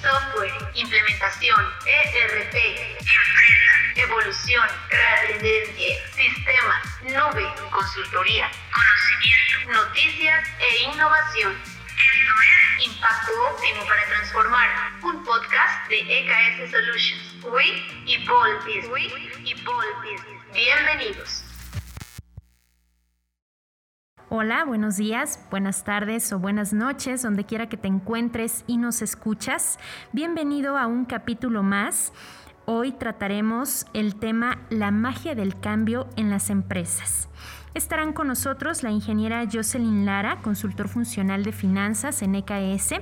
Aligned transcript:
software, 0.00 0.52
implementación, 0.74 1.60
ERP, 1.86 2.54
empresa, 2.54 3.72
evolución, 3.96 4.68
trascendencia, 4.90 5.96
sistemas, 6.14 7.02
nube, 7.02 7.48
consultoría, 7.70 8.50
conocimiento, 8.72 9.82
noticias 9.82 10.48
e 10.58 10.82
innovación. 10.84 11.52
Esto 11.52 12.32
es 12.42 12.86
Impacto 12.86 13.32
Óptimo 13.50 13.86
para 13.86 14.04
Transformar, 14.06 14.68
un 15.02 15.24
podcast 15.24 15.88
de 15.88 16.00
EKS 16.00 16.70
Solutions. 16.70 17.44
We 17.44 17.82
Evolve 18.06 18.58
Business. 18.64 18.88
We 18.88 19.50
Evolve 19.50 19.94
Business. 20.02 20.42
Bienvenidos. 20.52 21.51
Hola, 24.34 24.64
buenos 24.64 24.96
días, 24.96 25.38
buenas 25.50 25.84
tardes 25.84 26.32
o 26.32 26.38
buenas 26.38 26.72
noches, 26.72 27.20
donde 27.20 27.44
quiera 27.44 27.68
que 27.68 27.76
te 27.76 27.88
encuentres 27.88 28.64
y 28.66 28.78
nos 28.78 29.02
escuchas. 29.02 29.78
Bienvenido 30.12 30.78
a 30.78 30.86
un 30.86 31.04
capítulo 31.04 31.62
más. 31.62 32.14
Hoy 32.64 32.92
trataremos 32.92 33.84
el 33.92 34.14
tema 34.14 34.62
La 34.70 34.90
magia 34.90 35.34
del 35.34 35.60
cambio 35.60 36.08
en 36.16 36.30
las 36.30 36.48
empresas. 36.48 37.28
Estarán 37.74 38.12
con 38.12 38.28
nosotros 38.28 38.82
la 38.82 38.90
ingeniera 38.90 39.46
Jocelyn 39.50 40.04
Lara, 40.04 40.42
consultor 40.42 40.88
funcional 40.88 41.42
de 41.42 41.52
finanzas 41.52 42.20
en 42.20 42.34
EKS, 42.34 42.96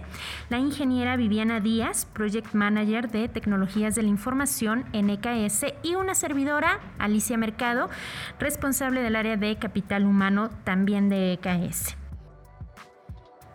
la 0.48 0.59
ingeniera 0.59 1.16
Viviana 1.16 1.59
Díaz, 1.59 2.05
project 2.05 2.55
manager 2.55 3.10
de 3.10 3.29
tecnologías 3.29 3.96
de 3.96 4.05
la 4.05 4.09
información 4.09 4.84
en 4.93 5.10
EKS 5.10 5.66
y 5.83 5.96
una 5.96 6.15
servidora, 6.15 6.79
Alicia 7.01 7.37
Mercado, 7.37 7.91
responsable 8.38 9.02
del 9.02 9.16
área 9.16 9.37
de 9.37 9.59
capital 9.59 10.06
humano 10.06 10.51
también 10.62 11.09
de 11.09 11.32
EKS. 11.32 11.96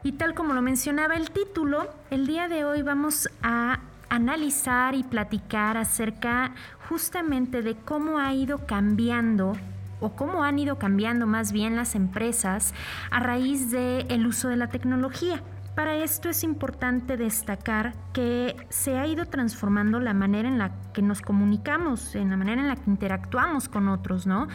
Y 0.04 0.12
tal 0.14 0.36
como 0.36 0.54
lo 0.54 0.62
mencionaba 0.62 1.16
el 1.16 1.32
título, 1.32 1.90
el 2.12 2.28
día 2.28 2.50
de 2.50 2.66
hoy 2.66 2.82
vamos 2.82 3.30
a 3.42 3.80
analizar 4.10 4.96
y 4.96 5.04
platicar 5.04 5.78
acerca 5.78 6.54
justamente 6.90 7.62
de 7.62 7.76
cómo 7.76 8.20
ha 8.20 8.34
ido 8.34 8.68
cambiando 8.68 9.54
o 10.00 10.16
cómo 10.16 10.44
han 10.44 10.60
ido 10.60 10.78
cambiando 10.78 11.28
más 11.28 11.52
bien 11.52 11.76
las 11.76 11.96
empresas 11.96 12.74
a 13.12 13.20
raíz 13.20 13.72
del 13.72 14.28
uso 14.28 14.50
de 14.50 14.58
la 14.58 14.68
tecnología. 14.68 15.42
Para 15.76 15.98
esto 15.98 16.30
es 16.30 16.46
importante 16.46 17.18
destacar 17.18 17.96
que 18.14 18.56
se 18.70 18.98
ha 18.98 19.08
ido 19.08 19.26
transformando 19.26 20.00
la 20.00 20.14
manera 20.14 20.48
en 20.48 20.58
la 20.58 20.72
que 20.94 21.02
nos 21.02 21.22
comunicamos, 21.22 22.16
en 22.16 22.30
la 22.30 22.38
manera 22.38 22.62
en 22.62 22.70
la 22.70 22.78
que 22.78 22.90
interactuamos 22.90 23.68
con 23.68 23.90
otros, 23.90 24.26
¿no? 24.26 24.48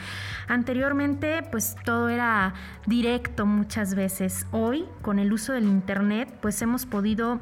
Anteriormente, 0.48 1.42
pues 1.50 1.76
todo 1.84 2.08
era 2.08 2.54
directo 2.86 3.44
muchas 3.44 3.94
veces. 3.94 4.46
Hoy, 4.50 4.86
con 5.02 5.18
el 5.18 5.30
uso 5.30 5.52
del 5.52 5.64
Internet, 5.64 6.32
pues 6.40 6.62
hemos 6.62 6.86
podido 6.86 7.38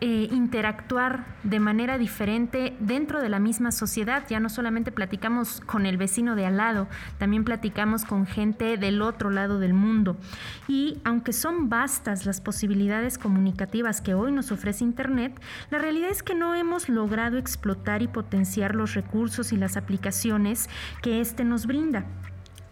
eh, 0.00 0.28
interactuar 0.30 1.24
de 1.42 1.58
manera 1.58 1.98
diferente 1.98 2.76
dentro 2.78 3.20
de 3.20 3.28
la 3.28 3.40
misma 3.40 3.72
sociedad. 3.72 4.24
Ya 4.28 4.38
no 4.38 4.48
solamente 4.48 4.92
platicamos 4.92 5.60
con 5.60 5.86
el 5.86 5.96
vecino 5.96 6.36
de 6.36 6.46
al 6.46 6.56
lado, 6.56 6.86
también 7.18 7.44
platicamos 7.44 8.04
con 8.04 8.24
gente 8.26 8.76
del 8.76 9.02
otro 9.02 9.30
lado 9.30 9.58
del 9.58 9.74
mundo. 9.74 10.16
Y 10.68 11.00
aunque 11.04 11.32
son 11.32 11.68
vastas 11.68 12.26
las 12.26 12.40
posibilidades 12.40 13.18
comunicativas 13.18 14.00
que 14.00 14.14
hoy 14.14 14.30
nos 14.30 14.52
ofrece 14.52 14.84
Internet, 14.84 15.40
la 15.70 15.78
realidad 15.78 16.10
es 16.10 16.22
que 16.22 16.36
no 16.36 16.54
hemos 16.54 16.88
logrado 16.88 17.36
explotar 17.36 18.02
y 18.02 18.08
potenciar 18.08 18.76
los 18.76 18.94
recursos 18.94 19.52
y 19.52 19.56
las 19.56 19.76
aplicaciones 19.76 20.68
que 21.02 21.20
éste 21.20 21.44
nos 21.44 21.66
brinda. 21.66 22.06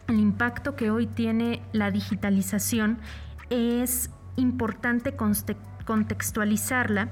El 0.07 0.21
impacto 0.21 0.77
que 0.77 0.91
hoy 0.91 1.09
tiene 1.09 1.63
la 1.73 1.91
digitalización 1.91 2.99
es 3.51 4.11
importante 4.37 5.17
contextualizarla, 5.87 7.09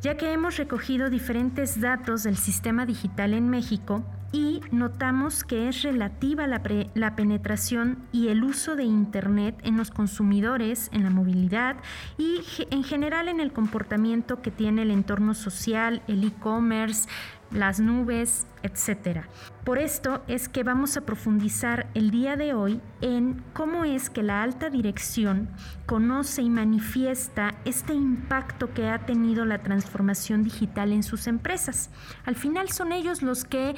ya 0.00 0.16
que 0.16 0.32
hemos 0.32 0.56
recogido 0.56 1.10
diferentes 1.10 1.78
datos 1.80 2.22
del 2.22 2.38
sistema 2.38 2.86
digital 2.86 3.34
en 3.34 3.50
México 3.50 4.02
y 4.32 4.60
notamos 4.70 5.44
que 5.44 5.68
es 5.68 5.82
relativa 5.82 6.46
la, 6.46 6.60
la, 6.94 7.16
penetración 7.16 7.98
y 8.12 8.28
el 8.28 8.44
uso 8.44 8.76
de 8.76 8.84
Internet 8.84 9.58
en 9.62 9.76
los 9.76 9.90
consumidores, 9.90 10.90
en 10.92 11.04
la 11.04 11.10
movilidad 11.10 11.76
y 12.18 12.40
en 12.70 12.84
general 12.84 13.28
en 13.28 13.40
el 13.40 13.52
comportamiento 13.52 14.42
que 14.42 14.50
tiene 14.50 14.82
el 14.82 14.90
entorno 14.90 15.34
social, 15.34 16.02
el 16.08 16.24
e-commerce, 16.24 17.08
las 17.50 17.80
nubes, 17.80 18.46
etc. 18.62 19.20
Por 19.64 19.78
esto 19.78 20.22
es 20.26 20.48
que 20.48 20.62
vamos 20.62 20.96
a 20.96 21.02
profundizar 21.02 21.88
el 21.94 22.10
día 22.10 22.36
de 22.36 22.54
hoy 22.54 22.80
en 23.00 23.42
cómo 23.52 23.84
es 23.84 24.10
que 24.10 24.22
la 24.22 24.42
alta 24.42 24.70
dirección 24.70 25.48
conoce 25.86 26.42
y 26.42 26.50
manifiesta 26.50 27.54
este 27.64 27.94
impacto 27.94 28.72
que 28.72 28.88
ha 28.88 29.06
tenido 29.06 29.44
la 29.44 29.62
transformación 29.62 30.42
digital 30.42 30.92
en 30.92 31.02
sus 31.02 31.26
empresas. 31.26 31.90
Al 32.24 32.36
final 32.36 32.70
son 32.70 32.92
ellos 32.92 33.22
los 33.22 33.44
que 33.44 33.76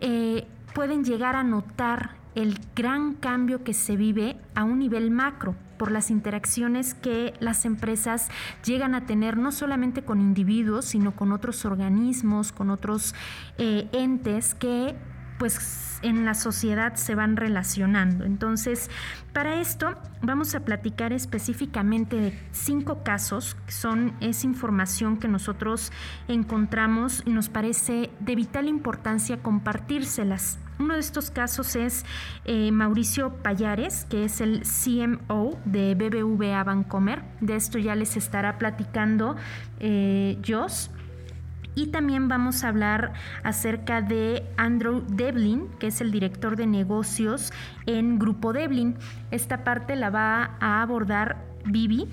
eh, 0.00 0.46
pueden 0.74 1.04
llegar 1.04 1.36
a 1.36 1.42
notar 1.42 2.16
el 2.34 2.58
gran 2.76 3.14
cambio 3.14 3.64
que 3.64 3.74
se 3.74 3.96
vive 3.96 4.36
a 4.54 4.64
un 4.64 4.78
nivel 4.78 5.10
macro 5.10 5.56
por 5.80 5.92
las 5.92 6.10
interacciones 6.10 6.92
que 6.92 7.32
las 7.40 7.64
empresas 7.64 8.28
llegan 8.66 8.94
a 8.94 9.06
tener 9.06 9.38
no 9.38 9.50
solamente 9.50 10.02
con 10.02 10.20
individuos, 10.20 10.84
sino 10.84 11.16
con 11.16 11.32
otros 11.32 11.64
organismos, 11.64 12.52
con 12.52 12.68
otros 12.68 13.14
eh, 13.56 13.88
entes 13.92 14.54
que 14.54 14.94
pues 15.40 15.98
en 16.02 16.26
la 16.26 16.34
sociedad 16.34 16.96
se 16.96 17.14
van 17.14 17.36
relacionando. 17.36 18.24
Entonces, 18.24 18.90
para 19.32 19.58
esto 19.58 19.94
vamos 20.20 20.54
a 20.54 20.60
platicar 20.60 21.14
específicamente 21.14 22.16
de 22.16 22.38
cinco 22.52 23.02
casos, 23.02 23.56
son 23.66 24.12
es 24.20 24.44
información 24.44 25.16
que 25.16 25.28
nosotros 25.28 25.92
encontramos 26.28 27.22
y 27.24 27.30
nos 27.30 27.48
parece 27.48 28.10
de 28.20 28.36
vital 28.36 28.68
importancia 28.68 29.42
compartírselas. 29.42 30.58
Uno 30.78 30.94
de 30.94 31.00
estos 31.00 31.30
casos 31.30 31.74
es 31.74 32.04
eh, 32.44 32.70
Mauricio 32.70 33.34
Payares, 33.42 34.04
que 34.10 34.24
es 34.24 34.42
el 34.42 34.62
CMO 34.62 35.58
de 35.64 35.94
BBVA 35.94 36.62
Bancomer. 36.64 37.22
De 37.40 37.56
esto 37.56 37.78
ya 37.78 37.94
les 37.94 38.16
estará 38.18 38.58
platicando 38.58 39.36
eh, 39.78 40.38
Jos. 40.46 40.90
Y 41.80 41.86
también 41.86 42.28
vamos 42.28 42.62
a 42.62 42.68
hablar 42.68 43.14
acerca 43.42 44.02
de 44.02 44.44
Andrew 44.58 45.02
Devlin, 45.08 45.66
que 45.78 45.86
es 45.86 46.02
el 46.02 46.10
director 46.10 46.54
de 46.56 46.66
negocios 46.66 47.54
en 47.86 48.18
Grupo 48.18 48.52
Devlin. 48.52 48.96
Esta 49.30 49.64
parte 49.64 49.96
la 49.96 50.10
va 50.10 50.58
a 50.60 50.82
abordar 50.82 51.42
Vivi, 51.64 52.06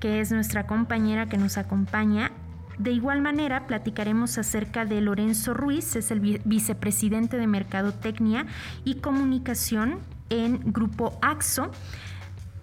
que 0.00 0.18
es 0.18 0.32
nuestra 0.32 0.66
compañera 0.66 1.26
que 1.26 1.38
nos 1.38 1.58
acompaña. 1.58 2.32
De 2.76 2.90
igual 2.90 3.20
manera, 3.20 3.68
platicaremos 3.68 4.36
acerca 4.36 4.84
de 4.84 5.00
Lorenzo 5.00 5.54
Ruiz, 5.54 5.94
es 5.94 6.10
el 6.10 6.18
vicepresidente 6.44 7.36
de 7.36 7.46
Mercadotecnia 7.46 8.46
y 8.84 8.96
Comunicación 8.96 10.00
en 10.28 10.72
Grupo 10.72 11.16
AXO. 11.22 11.70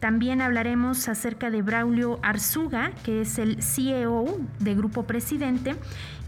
También 0.06 0.40
hablaremos 0.40 1.08
acerca 1.08 1.50
de 1.50 1.64
Braulio 1.64 2.20
Arzuga, 2.22 2.92
que 3.04 3.22
es 3.22 3.40
el 3.40 3.64
CEO 3.64 4.38
de 4.60 4.76
Grupo 4.76 5.08
Presidente. 5.08 5.76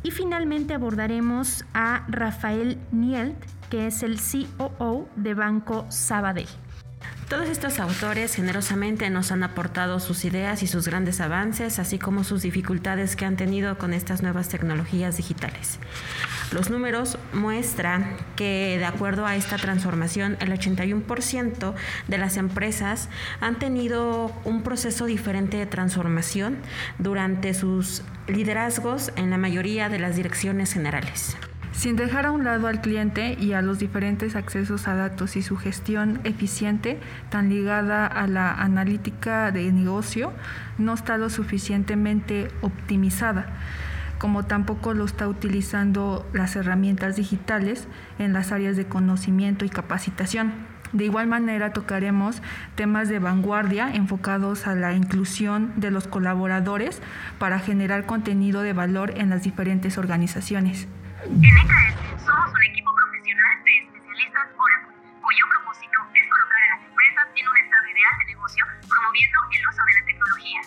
Y 0.01 0.09
finalmente 0.09 0.73
abordaremos 0.73 1.63
a 1.75 2.03
Rafael 2.07 2.79
Nielt, 2.91 3.37
que 3.69 3.85
es 3.85 4.01
el 4.01 4.17
COO 4.17 5.07
de 5.15 5.35
Banco 5.35 5.85
Sabadell. 5.89 6.47
Todos 7.29 7.49
estos 7.49 7.79
autores 7.79 8.33
generosamente 8.33 9.11
nos 9.11 9.31
han 9.31 9.43
aportado 9.43 9.99
sus 9.99 10.25
ideas 10.25 10.63
y 10.63 10.67
sus 10.67 10.87
grandes 10.87 11.21
avances, 11.21 11.77
así 11.77 11.99
como 11.99 12.23
sus 12.23 12.41
dificultades 12.41 13.15
que 13.15 13.25
han 13.25 13.37
tenido 13.37 13.77
con 13.77 13.93
estas 13.93 14.23
nuevas 14.23 14.49
tecnologías 14.49 15.17
digitales. 15.17 15.77
Los 16.51 16.69
números 16.69 17.17
muestran 17.33 18.15
que 18.37 18.77
de 18.79 18.85
acuerdo 18.85 19.25
a 19.25 19.35
esta 19.35 19.57
transformación, 19.57 20.37
el 20.39 20.51
81% 20.51 21.73
de 22.07 22.17
las 22.17 22.37
empresas 22.37 23.09
han 23.41 23.59
tenido 23.59 24.31
un 24.45 24.63
proceso 24.63 25.05
diferente 25.05 25.57
de 25.57 25.65
transformación 25.65 26.57
durante 26.99 27.53
sus 27.53 28.01
liderazgos 28.27 29.11
en 29.17 29.29
la 29.29 29.37
mayoría 29.37 29.89
de 29.89 29.99
las 29.99 30.15
direcciones 30.15 30.71
generales. 30.71 31.35
Sin 31.73 31.95
dejar 31.95 32.25
a 32.25 32.31
un 32.31 32.43
lado 32.43 32.67
al 32.67 32.81
cliente 32.81 33.37
y 33.39 33.53
a 33.53 33.61
los 33.61 33.77
diferentes 33.77 34.35
accesos 34.35 34.87
a 34.87 34.95
datos 34.95 35.35
y 35.35 35.43
su 35.43 35.57
gestión 35.57 36.21
eficiente, 36.23 36.97
tan 37.29 37.49
ligada 37.49 38.07
a 38.07 38.25
la 38.25 38.51
analítica 38.53 39.51
de 39.51 39.71
negocio, 39.71 40.31
no 40.79 40.93
está 40.93 41.17
lo 41.17 41.29
suficientemente 41.29 42.47
optimizada, 42.61 43.53
como 44.17 44.43
tampoco 44.43 44.93
lo 44.93 45.05
está 45.05 45.27
utilizando 45.27 46.25
las 46.33 46.55
herramientas 46.55 47.15
digitales 47.15 47.87
en 48.19 48.33
las 48.33 48.51
áreas 48.51 48.77
de 48.77 48.85
conocimiento 48.85 49.65
y 49.65 49.69
capacitación. 49.69 50.53
De 50.93 51.05
igual 51.05 51.27
manera 51.27 51.73
tocaremos 51.73 52.41
temas 52.75 53.09
de 53.09 53.19
vanguardia 53.19 53.93
enfocados 53.93 54.67
a 54.67 54.75
la 54.75 54.93
inclusión 54.93 55.73
de 55.75 55.91
los 55.91 56.07
colaboradores 56.07 57.01
para 57.39 57.59
generar 57.59 58.05
contenido 58.05 58.61
de 58.61 58.73
valor 58.73 59.13
en 59.17 59.29
las 59.29 59.43
diferentes 59.43 59.97
organizaciones. 59.97 60.87
En 61.25 61.43
EKS 61.43 62.23
somos 62.23 62.53
un 62.55 62.63
equipo 62.63 62.91
profesional 62.95 63.63
de 63.65 63.77
especialistas 63.83 64.47
Oracle, 64.55 64.95
cuyo 65.19 65.43
propósito 65.49 65.97
es 66.15 66.29
colocar 66.29 66.61
a 66.61 66.67
las 66.77 66.81
empresas 66.87 67.25
en 67.35 67.47
un 67.49 67.57
estado 67.57 67.85
ideal 67.91 68.13
de 68.19 68.25
negocio, 68.31 68.65
promoviendo 68.87 69.37
el 69.51 69.67
uso 69.67 69.81
de 69.83 69.93
la 69.97 70.03
tecnología. 70.07 70.61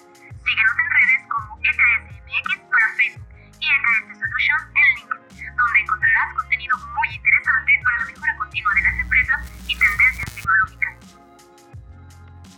Síguenos 0.44 0.74
en 0.76 0.88
redes 1.00 1.20
como 1.32 1.48
EKSMX 1.64 2.60
para 2.68 2.88
Facebook, 3.00 3.29
KS 3.78 4.18
Solutions 4.18 4.64
en 4.74 4.86
LinkedIn, 4.96 5.56
donde 5.56 5.80
encontrarás 5.80 6.34
contenido 6.34 6.76
muy 6.78 7.14
interesante 7.14 7.72
para 7.84 7.96
la 7.98 8.06
mejora 8.06 8.36
continua 8.38 8.72
de 8.74 8.82
las 8.82 8.98
empresas 9.00 9.52
y 9.68 9.78
tendencias 9.78 10.34
tecnológicas. 10.34 11.10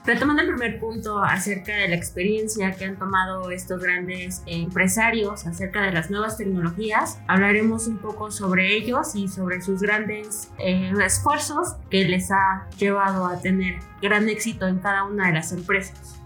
Retomando 0.05 0.43
el 0.43 0.49
primer 0.49 0.81
punto 0.81 1.23
acerca 1.23 1.77
de 1.77 1.89
la 1.89 1.95
experiencia 1.95 2.73
que 2.73 2.87
han 2.87 2.97
tomado 2.97 3.51
estos 3.51 3.81
grandes 3.81 4.43
empresarios 4.47 5.47
acerca 5.47 5.83
de 5.83 5.93
las 5.93 6.11
nuevas 6.11 6.37
tecnologías, 6.37 7.21
hablaremos 7.29 7.87
un 7.87 7.99
poco 7.99 8.31
sobre 8.31 8.75
ellos 8.75 9.15
y 9.15 9.29
sobre 9.29 9.61
sus 9.63 9.81
grandes 9.81 10.51
eh, 10.59 10.93
esfuerzos 11.05 11.77
que 11.89 12.05
les 12.05 12.31
ha 12.33 12.67
llevado 12.79 13.27
a 13.27 13.41
tener 13.41 13.79
gran 14.01 14.29
éxito 14.29 14.67
en 14.67 14.79
cada 14.81 15.05
una 15.05 15.29
de 15.29 15.35
las 15.35 15.53
empresas. 15.53 16.22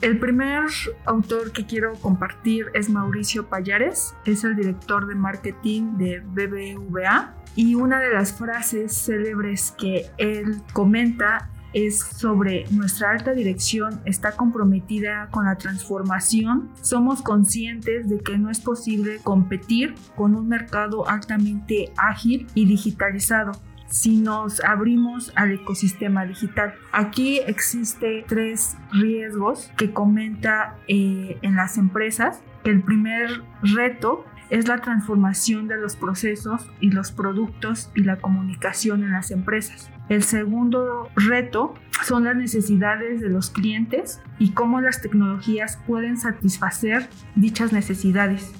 El 0.00 0.20
primer 0.20 0.62
autor 1.06 1.50
que 1.50 1.66
quiero 1.66 1.94
compartir 1.94 2.66
es 2.72 2.88
Mauricio 2.88 3.48
Payares, 3.48 4.14
es 4.24 4.44
el 4.44 4.54
director 4.54 5.08
de 5.08 5.16
marketing 5.16 5.96
de 5.96 6.20
BBVA 6.20 7.34
y 7.56 7.74
una 7.74 7.98
de 7.98 8.14
las 8.14 8.32
frases 8.32 8.96
célebres 8.96 9.74
que 9.76 10.06
él 10.18 10.62
comenta 10.72 11.50
es 11.72 11.98
sobre 11.98 12.64
nuestra 12.70 13.10
alta 13.10 13.32
dirección 13.32 14.00
está 14.04 14.32
comprometida 14.32 15.28
con 15.30 15.44
la 15.44 15.56
transformación. 15.56 16.70
Somos 16.80 17.20
conscientes 17.20 18.08
de 18.08 18.20
que 18.20 18.38
no 18.38 18.50
es 18.50 18.60
posible 18.60 19.18
competir 19.22 19.94
con 20.14 20.34
un 20.34 20.48
mercado 20.48 21.08
altamente 21.08 21.92
ágil 21.96 22.46
y 22.54 22.66
digitalizado 22.66 23.52
si 23.88 24.18
nos 24.18 24.62
abrimos 24.64 25.32
al 25.34 25.52
ecosistema 25.52 26.24
digital. 26.24 26.74
Aquí 26.92 27.40
existe 27.46 28.24
tres 28.26 28.76
riesgos 28.92 29.72
que 29.76 29.92
comenta 29.92 30.76
eh, 30.88 31.38
en 31.42 31.56
las 31.56 31.78
empresas. 31.78 32.42
El 32.64 32.82
primer 32.82 33.42
reto 33.62 34.24
es 34.50 34.66
la 34.66 34.78
transformación 34.78 35.68
de 35.68 35.76
los 35.76 35.96
procesos 35.96 36.70
y 36.80 36.90
los 36.90 37.12
productos 37.12 37.90
y 37.94 38.02
la 38.02 38.16
comunicación 38.16 39.02
en 39.02 39.12
las 39.12 39.30
empresas. 39.30 39.90
El 40.08 40.22
segundo 40.22 41.10
reto 41.16 41.74
son 42.04 42.24
las 42.24 42.36
necesidades 42.36 43.20
de 43.20 43.28
los 43.28 43.50
clientes 43.50 44.22
y 44.38 44.52
cómo 44.52 44.80
las 44.80 45.02
tecnologías 45.02 45.78
pueden 45.86 46.16
satisfacer 46.16 47.08
dichas 47.34 47.72
necesidades. 47.72 48.52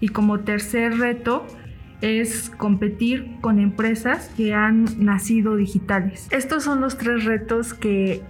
Y 0.00 0.08
como 0.08 0.40
tercer 0.40 0.98
reto 0.98 1.46
es 2.04 2.50
competir 2.50 3.36
con 3.40 3.58
empresas 3.58 4.30
que 4.36 4.52
han 4.52 4.84
nacido 4.98 5.56
digitales. 5.56 6.28
Estos 6.30 6.64
son 6.64 6.82
los 6.82 6.98
tres 6.98 7.24
retos 7.24 7.72
que 7.72 8.22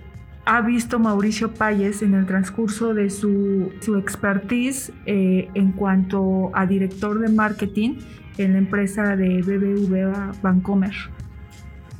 ha 0.45 0.61
visto 0.61 0.99
Mauricio 1.01 1.53
Payes 1.53 2.03
en 2.03 2.15
el 2.15 2.27
transcurso 2.27 2.95
de 2.95 3.11
su, 3.11 3.73
su 3.81 3.97
expertise 3.97 4.93
eh, 5.07 5.49
en 5.55 5.73
cuanto 5.73 6.51
a 6.55 6.67
director 6.67 7.19
de 7.19 7.29
marketing 7.31 7.99
en 8.39 8.53
la 8.53 8.59
empresa 8.59 9.17
de 9.17 9.43
BBVA 9.43 10.33
Bancomer. 10.41 10.95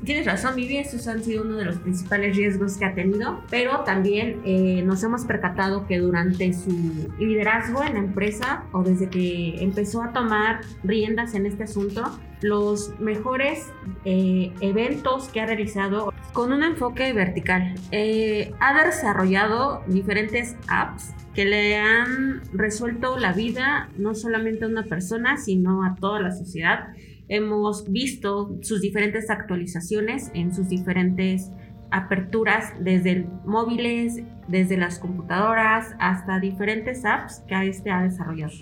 Tienes 0.05 0.27
razón, 0.27 0.55
Vivi, 0.55 0.77
esos 0.77 1.09
han 1.09 1.23
sido 1.25 1.45
uno 1.45 1.57
de 1.57 1.65
los 1.65 1.77
principales 1.79 2.37
riesgos 2.37 2.77
que 2.77 2.85
ha 2.85 2.95
tenido, 2.95 3.41
pero 3.49 3.81
también 3.85 4.43
eh, 4.45 4.83
nos 4.85 5.03
hemos 5.03 5.25
percatado 5.25 5.87
que 5.87 5.99
durante 5.99 6.53
su 6.53 7.11
liderazgo 7.19 7.83
en 7.83 7.95
la 7.95 8.01
empresa 8.01 8.65
o 8.73 8.83
desde 8.83 9.09
que 9.09 9.63
empezó 9.63 10.03
a 10.03 10.13
tomar 10.13 10.61
riendas 10.83 11.35
en 11.35 11.47
este 11.47 11.65
asunto, 11.65 12.03
los 12.43 12.99
mejores 13.01 13.73
eh, 14.05 14.53
eventos 14.61 15.29
que 15.29 15.41
ha 15.41 15.47
realizado 15.47 16.13
con 16.35 16.53
un 16.53 16.63
enfoque 16.63 17.13
vertical. 17.15 17.75
Eh, 17.91 18.53
ha 18.61 18.85
desarrollado 18.85 19.83
diferentes 19.87 20.57
apps 20.69 21.15
que 21.35 21.47
le 21.47 21.79
han 21.79 22.43
resuelto 22.53 23.19
la 23.19 23.33
vida 23.33 23.89
no 23.97 24.15
solamente 24.15 24.67
a 24.67 24.69
una 24.69 24.85
persona, 24.85 25.39
sino 25.39 25.83
a 25.85 25.95
toda 25.95 26.21
la 26.21 26.31
sociedad 26.31 26.89
hemos 27.29 27.91
visto 27.91 28.57
sus 28.63 28.81
diferentes 28.81 29.31
actualizaciones 29.31 30.31
en 30.35 30.55
sus 30.55 30.69
diferentes 30.69 31.51
aperturas 31.91 32.73
desde 32.81 33.27
móviles, 33.45 34.23
desde 34.49 34.77
las 34.77 34.99
computadoras 34.99 35.95
hasta 35.99 36.41
diferentes 36.41 37.05
apps 37.05 37.43
que 37.47 37.69
este 37.69 37.91
ha 37.91 38.03
desarrollado. 38.03 38.53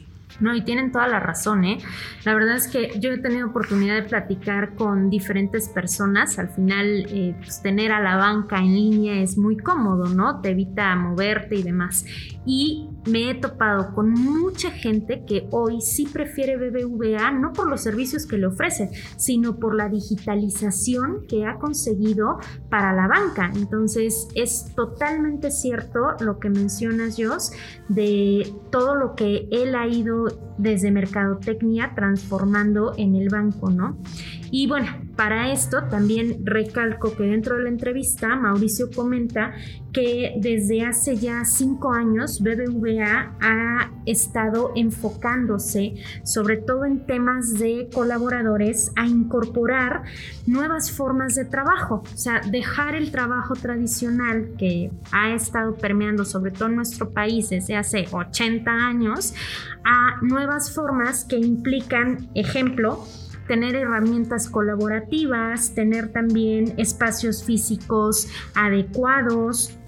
No, 0.40 0.54
y 0.54 0.62
tienen 0.62 0.92
toda 0.92 1.08
la 1.08 1.20
razón, 1.20 1.64
¿eh? 1.64 1.78
La 2.24 2.34
verdad 2.34 2.56
es 2.56 2.68
que 2.68 2.98
yo 2.98 3.10
he 3.12 3.18
tenido 3.18 3.48
oportunidad 3.48 3.96
de 3.96 4.02
platicar 4.02 4.74
con 4.74 5.10
diferentes 5.10 5.68
personas. 5.68 6.38
Al 6.38 6.48
final, 6.48 7.06
eh, 7.10 7.34
pues, 7.38 7.62
tener 7.62 7.92
a 7.92 8.00
la 8.00 8.16
banca 8.16 8.58
en 8.58 8.74
línea 8.74 9.20
es 9.20 9.36
muy 9.36 9.56
cómodo, 9.56 10.08
¿no? 10.08 10.40
Te 10.40 10.50
evita 10.50 10.94
moverte 10.96 11.56
y 11.56 11.62
demás. 11.62 12.06
Y 12.46 12.88
me 13.06 13.30
he 13.30 13.34
topado 13.34 13.94
con 13.94 14.10
mucha 14.10 14.70
gente 14.70 15.24
que 15.26 15.48
hoy 15.50 15.80
sí 15.80 16.06
prefiere 16.06 16.56
BBVA, 16.56 17.32
no 17.32 17.52
por 17.52 17.68
los 17.68 17.82
servicios 17.82 18.26
que 18.26 18.38
le 18.38 18.46
ofrece, 18.46 18.90
sino 19.16 19.56
por 19.56 19.74
la 19.74 19.88
digitalización 19.88 21.26
que 21.28 21.46
ha 21.46 21.56
conseguido 21.58 22.38
para 22.68 22.92
la 22.92 23.08
banca. 23.08 23.50
Entonces, 23.54 24.28
es 24.34 24.72
totalmente 24.74 25.50
cierto 25.50 26.14
lo 26.20 26.38
que 26.38 26.50
mencionas, 26.50 27.16
Jos, 27.18 27.52
de 27.88 28.52
todo 28.70 28.94
lo 28.94 29.14
que 29.14 29.48
él 29.50 29.74
ha 29.74 29.86
ido 29.86 30.26
desde 30.58 30.90
Mercadotecnia 30.90 31.92
transformando 31.94 32.94
en 32.96 33.16
el 33.16 33.28
banco, 33.28 33.70
¿no? 33.70 33.96
Y 34.50 34.66
bueno, 34.66 34.86
para 35.16 35.52
esto 35.52 35.84
también 35.84 36.44
recalco 36.44 37.14
que 37.14 37.24
dentro 37.24 37.56
de 37.56 37.64
la 37.64 37.68
entrevista 37.68 38.34
Mauricio 38.36 38.90
comenta 38.90 39.52
que 39.92 40.34
desde 40.38 40.84
hace 40.86 41.16
ya 41.16 41.44
cinco 41.44 41.92
años 41.92 42.40
BBVA 42.40 43.36
ha 43.40 43.90
estado 44.06 44.72
enfocándose 44.74 45.94
sobre 46.24 46.56
todo 46.56 46.86
en 46.86 47.04
temas 47.04 47.58
de 47.58 47.90
colaboradores 47.92 48.90
a 48.96 49.06
incorporar 49.06 50.02
nuevas 50.46 50.90
formas 50.90 51.34
de 51.34 51.44
trabajo, 51.44 52.02
o 52.12 52.16
sea, 52.16 52.40
dejar 52.40 52.94
el 52.94 53.10
trabajo 53.10 53.54
tradicional 53.54 54.54
que 54.58 54.90
ha 55.10 55.34
estado 55.34 55.74
permeando 55.74 56.24
sobre 56.24 56.52
todo 56.52 56.68
en 56.68 56.76
nuestro 56.76 57.10
país 57.10 57.50
desde 57.50 57.76
hace 57.76 58.06
80 58.10 58.70
años 58.70 59.34
a 59.84 60.16
nuevas 60.22 60.72
formas 60.72 61.24
que 61.24 61.36
implican, 61.36 62.28
ejemplo, 62.34 63.04
tener 63.52 63.74
herramientas 63.74 64.48
colaborativas, 64.48 65.74
tener 65.74 66.10
también 66.10 66.72
espacios 66.78 67.44
físicos 67.44 68.26
adecuados, 68.54 69.78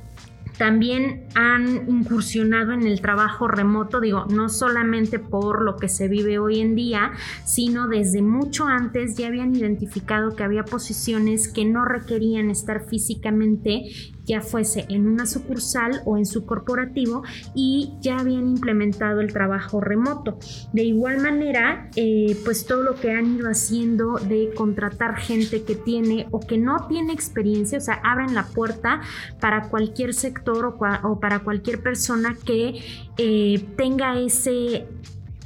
también 0.59 1.25
han 1.35 1.89
incursionado 1.89 2.73
en 2.73 2.83
el 2.83 3.01
trabajo 3.01 3.49
remoto, 3.49 4.03
digo, 4.03 4.27
no 4.27 4.51
solamente 4.51 5.19
por 5.19 5.63
lo 5.63 5.77
que 5.77 5.89
se 5.89 6.09
vive 6.09 6.39
hoy 6.39 6.61
en 6.61 6.75
día, 6.75 7.13
sino 7.47 7.89
desde 7.89 8.21
mucho 8.21 8.67
antes 8.67 9.17
ya 9.17 9.29
habían 9.29 9.57
identificado 9.57 10.37
que 10.37 10.45
había 10.45 10.65
posiciones 10.65 11.49
que 11.49 11.65
no 11.65 11.87
requerían 11.87 12.51
estar 12.51 12.87
físicamente 12.87 13.85
ya 14.25 14.41
fuese 14.41 14.87
en 14.89 15.07
una 15.07 15.27
sucursal 15.27 16.03
o 16.05 16.17
en 16.17 16.27
su 16.27 16.47
corporativo 16.47 17.23
y 17.55 17.93
ya 18.01 18.19
habían 18.19 18.49
implementado 18.49 19.21
el 19.21 19.33
trabajo 19.33 19.81
remoto. 19.81 20.39
De 20.73 20.85
igual 20.85 21.19
manera, 21.19 21.91
eh, 21.97 22.37
pues 22.45 22.67
todo 22.67 22.83
lo 22.83 22.95
que 22.95 23.13
han 23.13 23.37
ido 23.37 23.49
haciendo 23.49 24.15
de 24.15 24.53
contratar 24.55 25.17
gente 25.17 25.63
que 25.63 25.75
tiene 25.75 26.27
o 26.31 26.41
que 26.41 26.59
no 26.59 26.87
tiene 26.89 27.13
experiencia, 27.13 27.79
o 27.79 27.81
sea, 27.81 28.01
abren 28.03 28.35
la 28.35 28.47
puerta 28.47 29.01
para 29.41 29.69
cualquier 29.69 30.15
sector 30.15 30.77
o, 31.03 31.21
para 31.21 31.41
cualquier 31.41 31.83
persona 31.83 32.37
que 32.45 32.81
eh, 33.17 33.65
tenga 33.77 34.19
ese 34.19 34.87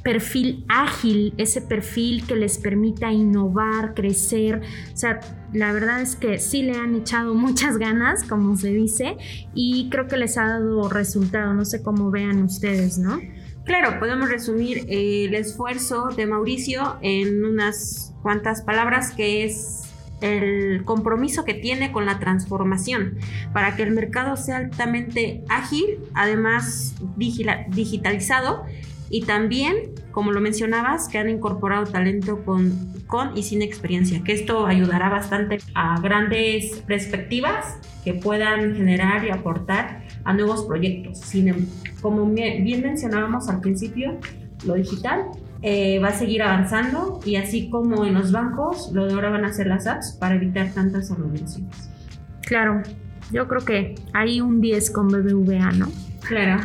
perfil 0.03 0.65
ágil, 0.69 1.33
ese 1.37 1.61
perfil 1.61 2.25
que 2.25 2.35
les 2.35 2.57
permita 2.57 3.11
innovar, 3.11 3.93
crecer. 3.93 4.61
O 4.93 4.97
sea, 4.97 5.19
la 5.53 5.71
verdad 5.73 6.01
es 6.01 6.15
que 6.15 6.39
sí 6.39 6.63
le 6.63 6.77
han 6.77 6.95
echado 6.95 7.33
muchas 7.35 7.77
ganas, 7.77 8.23
como 8.23 8.55
se 8.57 8.69
dice, 8.69 9.17
y 9.53 9.89
creo 9.89 10.07
que 10.07 10.17
les 10.17 10.37
ha 10.37 10.47
dado 10.47 10.89
resultado. 10.89 11.53
No 11.53 11.65
sé 11.65 11.83
cómo 11.83 12.11
vean 12.11 12.43
ustedes, 12.43 12.97
¿no? 12.97 13.19
Claro, 13.65 13.99
podemos 13.99 14.29
resumir 14.29 14.85
el 14.89 15.35
esfuerzo 15.35 16.09
de 16.15 16.25
Mauricio 16.25 16.97
en 17.01 17.45
unas 17.45 18.15
cuantas 18.23 18.63
palabras 18.63 19.11
que 19.11 19.45
es 19.45 19.83
el 20.21 20.83
compromiso 20.85 21.45
que 21.45 21.53
tiene 21.53 21.91
con 21.91 22.05
la 22.05 22.19
transformación 22.19 23.17
para 23.53 23.75
que 23.75 23.83
el 23.83 23.91
mercado 23.91 24.35
sea 24.37 24.57
altamente 24.57 25.43
ágil, 25.49 25.99
además 26.13 26.95
digitalizado 27.15 28.65
y 29.09 29.25
también, 29.25 29.75
como 30.11 30.31
lo 30.31 30.41
mencionabas, 30.41 31.07
que 31.07 31.17
han 31.17 31.29
incorporado 31.29 31.85
talento 31.85 32.43
con, 32.43 32.93
con 33.07 33.37
y 33.37 33.43
sin 33.43 33.61
experiencia, 33.61 34.23
que 34.23 34.33
esto 34.33 34.65
ayudará 34.65 35.09
bastante 35.09 35.57
a 35.73 35.99
grandes 35.99 36.83
perspectivas 36.87 37.77
que 38.03 38.13
puedan 38.13 38.75
generar 38.75 39.25
y 39.25 39.29
aportar 39.29 40.03
a 40.23 40.33
nuevos 40.33 40.65
proyectos. 40.65 41.19
Sin, 41.19 41.47
em, 41.47 41.65
como 42.01 42.25
bien 42.27 42.81
mencionábamos 42.81 43.49
al 43.49 43.61
principio, 43.61 44.19
lo 44.65 44.75
digital 44.75 45.25
eh, 45.61 45.99
va 45.99 46.09
a 46.09 46.13
seguir 46.13 46.41
avanzando 46.41 47.19
y 47.25 47.35
así 47.35 47.69
como 47.69 48.05
en 48.05 48.13
los 48.13 48.31
bancos, 48.31 48.91
lo 48.93 49.05
de 49.05 49.13
ahora 49.13 49.29
van 49.29 49.43
a 49.43 49.53
ser 49.53 49.67
las 49.67 49.87
apps 49.87 50.15
para 50.19 50.35
evitar 50.35 50.71
tantas 50.73 51.11
organizaciones. 51.11 51.89
Claro, 52.43 52.81
yo 53.31 53.47
creo 53.47 53.61
que 53.65 53.95
hay 54.13 54.39
un 54.39 54.61
10 54.61 54.91
con 54.91 55.07
BBVA, 55.07 55.71
¿no? 55.71 55.87
Claro. 56.27 56.61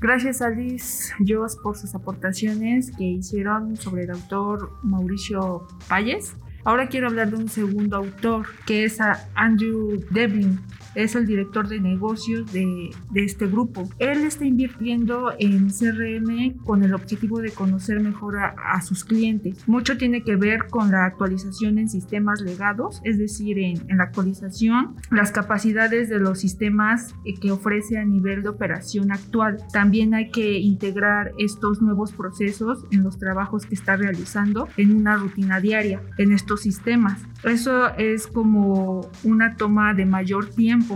Gracias 0.00 0.42
a 0.42 0.50
Liz 0.50 1.12
Jos 1.26 1.56
por 1.56 1.76
sus 1.76 1.92
aportaciones 1.92 2.92
que 2.96 3.02
hicieron 3.02 3.76
sobre 3.76 4.04
el 4.04 4.12
autor 4.12 4.70
Mauricio 4.84 5.66
Payes. 5.88 6.36
Ahora 6.64 6.88
quiero 6.88 7.08
hablar 7.08 7.30
de 7.30 7.36
un 7.36 7.48
segundo 7.48 7.96
autor 7.96 8.46
que 8.64 8.84
es 8.84 8.98
Andrew 9.34 9.98
Devlin 10.10 10.60
es 10.94 11.14
el 11.14 11.26
director 11.26 11.68
de 11.68 11.80
negocios 11.80 12.52
de, 12.52 12.90
este 13.14 13.46
grupo. 13.46 13.88
Él 13.98 14.24
está 14.24 14.44
invirtiendo 14.44 15.32
en 15.38 15.68
CRM 15.68 16.58
con 16.64 16.84
el 16.84 16.94
objetivo 16.94 17.40
de 17.40 17.50
conocer 17.50 18.00
mejor 18.00 18.38
a, 18.38 18.80
sus 18.82 19.04
clientes. 19.04 19.66
Mucho 19.66 19.96
tiene 19.96 20.22
que 20.22 20.36
ver 20.36 20.68
con 20.68 20.92
la 20.92 21.04
actualización 21.04 21.78
en 21.78 21.88
sistemas 21.88 22.40
legados, 22.40 23.00
es 23.04 23.18
decir, 23.18 23.58
en, 23.58 23.96
la 23.96 24.04
actualización, 24.04 24.94
las 25.10 25.32
capacidades 25.32 26.08
de 26.08 26.20
los 26.20 26.38
sistemas 26.38 27.14
que 27.40 27.50
ofrece 27.50 27.98
a 27.98 28.04
nivel 28.04 28.42
de 28.42 28.50
operación 28.50 29.10
actual. 29.12 29.58
También 29.72 30.14
hay 30.14 30.30
que 30.30 30.58
integrar 30.58 31.32
estos 31.38 31.82
nuevos 31.82 32.12
procesos 32.12 32.84
en 32.90 33.02
los 33.02 33.18
trabajos 33.18 33.66
que 33.66 33.74
está 33.74 33.96
realizando 33.96 34.68
en 34.76 34.94
una 34.94 35.16
rutina 35.16 35.60
diaria 35.60 36.02
en 36.18 36.32
estos 36.32 36.62
sistemas. 36.62 37.20
Eso 37.44 37.94
es 37.96 38.26
como 38.26 39.10
una 39.24 39.56
toma 39.56 39.94
de 39.94 40.04
mayor 40.04 40.50
tiempo. 40.50 40.87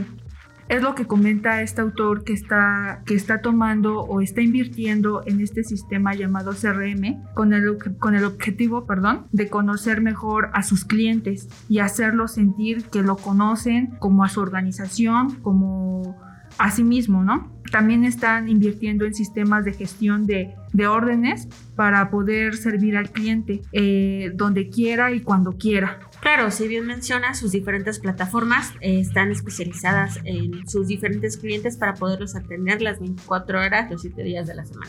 Es 0.69 0.83
lo 0.83 0.95
que 0.95 1.07
comenta 1.07 1.61
este 1.61 1.83
autor 1.83 2.25
que 2.25 2.33
está, 2.33 3.03
que 3.05 3.15
está 3.15 3.43
tomando 3.43 4.01
o 4.01 4.21
está 4.21 4.41
invirtiendo 4.41 5.23
en 5.27 5.41
este 5.41 5.65
sistema 5.65 6.15
llamado 6.15 6.53
CRM 6.53 7.23
con 7.35 7.53
el, 7.53 7.77
con 7.99 8.15
el 8.15 8.25
objetivo 8.25 8.87
perdón, 8.87 9.27
de 9.33 9.49
conocer 9.49 10.01
mejor 10.01 10.51
a 10.55 10.63
sus 10.63 10.85
clientes 10.85 11.49
y 11.69 11.81
hacerlos 11.81 12.33
sentir 12.33 12.85
que 12.85 13.03
lo 13.03 13.17
conocen 13.17 13.89
como 13.99 14.25
a 14.25 14.29
su 14.29 14.41
organización, 14.41 15.35
como 15.43 16.17
a 16.59 16.71
sí 16.71 16.85
mismo, 16.85 17.23
¿no? 17.23 17.51
También 17.71 18.05
están 18.05 18.49
invirtiendo 18.49 19.05
en 19.05 19.15
sistemas 19.15 19.65
de 19.65 19.73
gestión 19.73 20.27
de, 20.27 20.55
de 20.73 20.87
órdenes 20.87 21.49
para 21.77 22.11
poder 22.11 22.57
servir 22.57 22.97
al 22.97 23.11
cliente 23.11 23.63
eh, 23.73 24.31
donde 24.35 24.69
quiera 24.69 25.13
y 25.13 25.21
cuando 25.21 25.53
quiera. 25.53 25.99
Claro, 26.23 26.53
si 26.53 26.69
bien 26.69 26.87
menciona, 26.87 27.35
sus 27.35 27.51
diferentes 27.51 27.99
plataformas 27.99 28.71
eh, 28.81 29.01
están 29.01 29.33
especializadas 29.33 30.21
en 30.23 30.69
sus 30.69 30.87
diferentes 30.87 31.37
clientes 31.37 31.77
para 31.77 31.95
poderlos 31.95 32.37
atender 32.37 32.81
las 32.81 33.01
24 33.01 33.59
horas, 33.59 33.91
los 33.91 34.03
7 34.03 34.23
días 34.23 34.47
de 34.47 34.55
la 34.55 34.65
semana. 34.65 34.89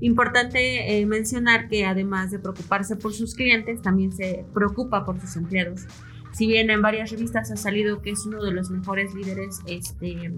Importante 0.00 0.98
eh, 0.98 1.06
mencionar 1.06 1.68
que 1.68 1.86
además 1.86 2.30
de 2.30 2.40
preocuparse 2.40 2.96
por 2.96 3.14
sus 3.14 3.34
clientes, 3.34 3.80
también 3.80 4.12
se 4.12 4.44
preocupa 4.52 5.06
por 5.06 5.18
sus 5.18 5.34
empleados. 5.36 5.86
Si 6.32 6.46
bien 6.46 6.68
en 6.68 6.82
varias 6.82 7.10
revistas 7.10 7.50
ha 7.50 7.56
salido 7.56 8.02
que 8.02 8.10
es 8.10 8.26
uno 8.26 8.44
de 8.44 8.52
los 8.52 8.70
mejores 8.70 9.14
líderes 9.14 9.60
este, 9.66 10.30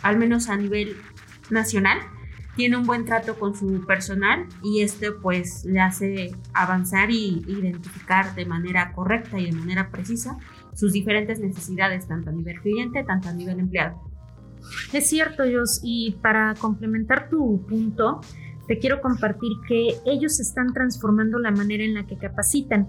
al 0.00 0.16
menos 0.16 0.48
a 0.48 0.56
nivel 0.56 0.96
nacional, 1.50 1.98
tiene 2.60 2.76
un 2.76 2.84
buen 2.84 3.06
trato 3.06 3.38
con 3.38 3.56
su 3.56 3.86
personal 3.86 4.44
y 4.62 4.82
este 4.82 5.12
pues 5.12 5.64
le 5.64 5.80
hace 5.80 6.36
avanzar 6.52 7.10
y 7.10 7.42
identificar 7.48 8.34
de 8.34 8.44
manera 8.44 8.92
correcta 8.92 9.38
y 9.38 9.46
de 9.46 9.52
manera 9.52 9.90
precisa 9.90 10.36
sus 10.74 10.92
diferentes 10.92 11.40
necesidades, 11.40 12.06
tanto 12.06 12.28
a 12.28 12.34
nivel 12.34 12.60
cliente, 12.60 13.02
tanto 13.02 13.30
a 13.30 13.32
nivel 13.32 13.60
empleado. 13.60 13.98
Es 14.92 15.08
cierto, 15.08 15.44
Jos, 15.50 15.80
y 15.82 16.18
para 16.20 16.54
complementar 16.56 17.30
tu 17.30 17.64
punto, 17.66 18.20
te 18.68 18.78
quiero 18.78 19.00
compartir 19.00 19.52
que 19.66 19.94
ellos 20.04 20.38
están 20.38 20.74
transformando 20.74 21.38
la 21.38 21.52
manera 21.52 21.82
en 21.82 21.94
la 21.94 22.06
que 22.06 22.18
capacitan 22.18 22.88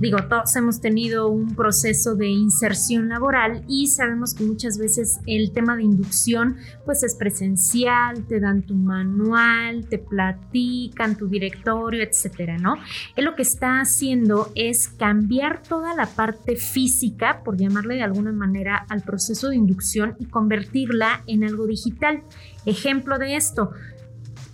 digo, 0.00 0.18
todos 0.28 0.54
hemos 0.56 0.80
tenido 0.80 1.28
un 1.28 1.54
proceso 1.54 2.14
de 2.14 2.28
inserción 2.28 3.08
laboral 3.08 3.64
y 3.68 3.86
sabemos 3.86 4.34
que 4.34 4.44
muchas 4.44 4.78
veces 4.78 5.20
el 5.26 5.52
tema 5.52 5.76
de 5.76 5.84
inducción 5.84 6.56
pues 6.84 7.02
es 7.02 7.14
presencial, 7.14 8.24
te 8.26 8.40
dan 8.40 8.62
tu 8.62 8.74
manual, 8.74 9.86
te 9.88 9.98
platican 9.98 11.16
tu 11.16 11.28
directorio, 11.28 12.02
etcétera, 12.02 12.58
¿no? 12.58 12.76
Él 13.16 13.24
lo 13.24 13.34
que 13.34 13.42
está 13.42 13.80
haciendo 13.80 14.50
es 14.54 14.88
cambiar 14.88 15.62
toda 15.62 15.94
la 15.94 16.06
parte 16.06 16.56
física, 16.56 17.42
por 17.44 17.56
llamarle 17.56 17.94
de 17.94 18.02
alguna 18.02 18.32
manera, 18.32 18.84
al 18.88 19.02
proceso 19.02 19.48
de 19.48 19.56
inducción 19.56 20.16
y 20.18 20.26
convertirla 20.26 21.22
en 21.26 21.44
algo 21.44 21.66
digital. 21.66 22.22
Ejemplo 22.66 23.18
de 23.18 23.36
esto, 23.36 23.70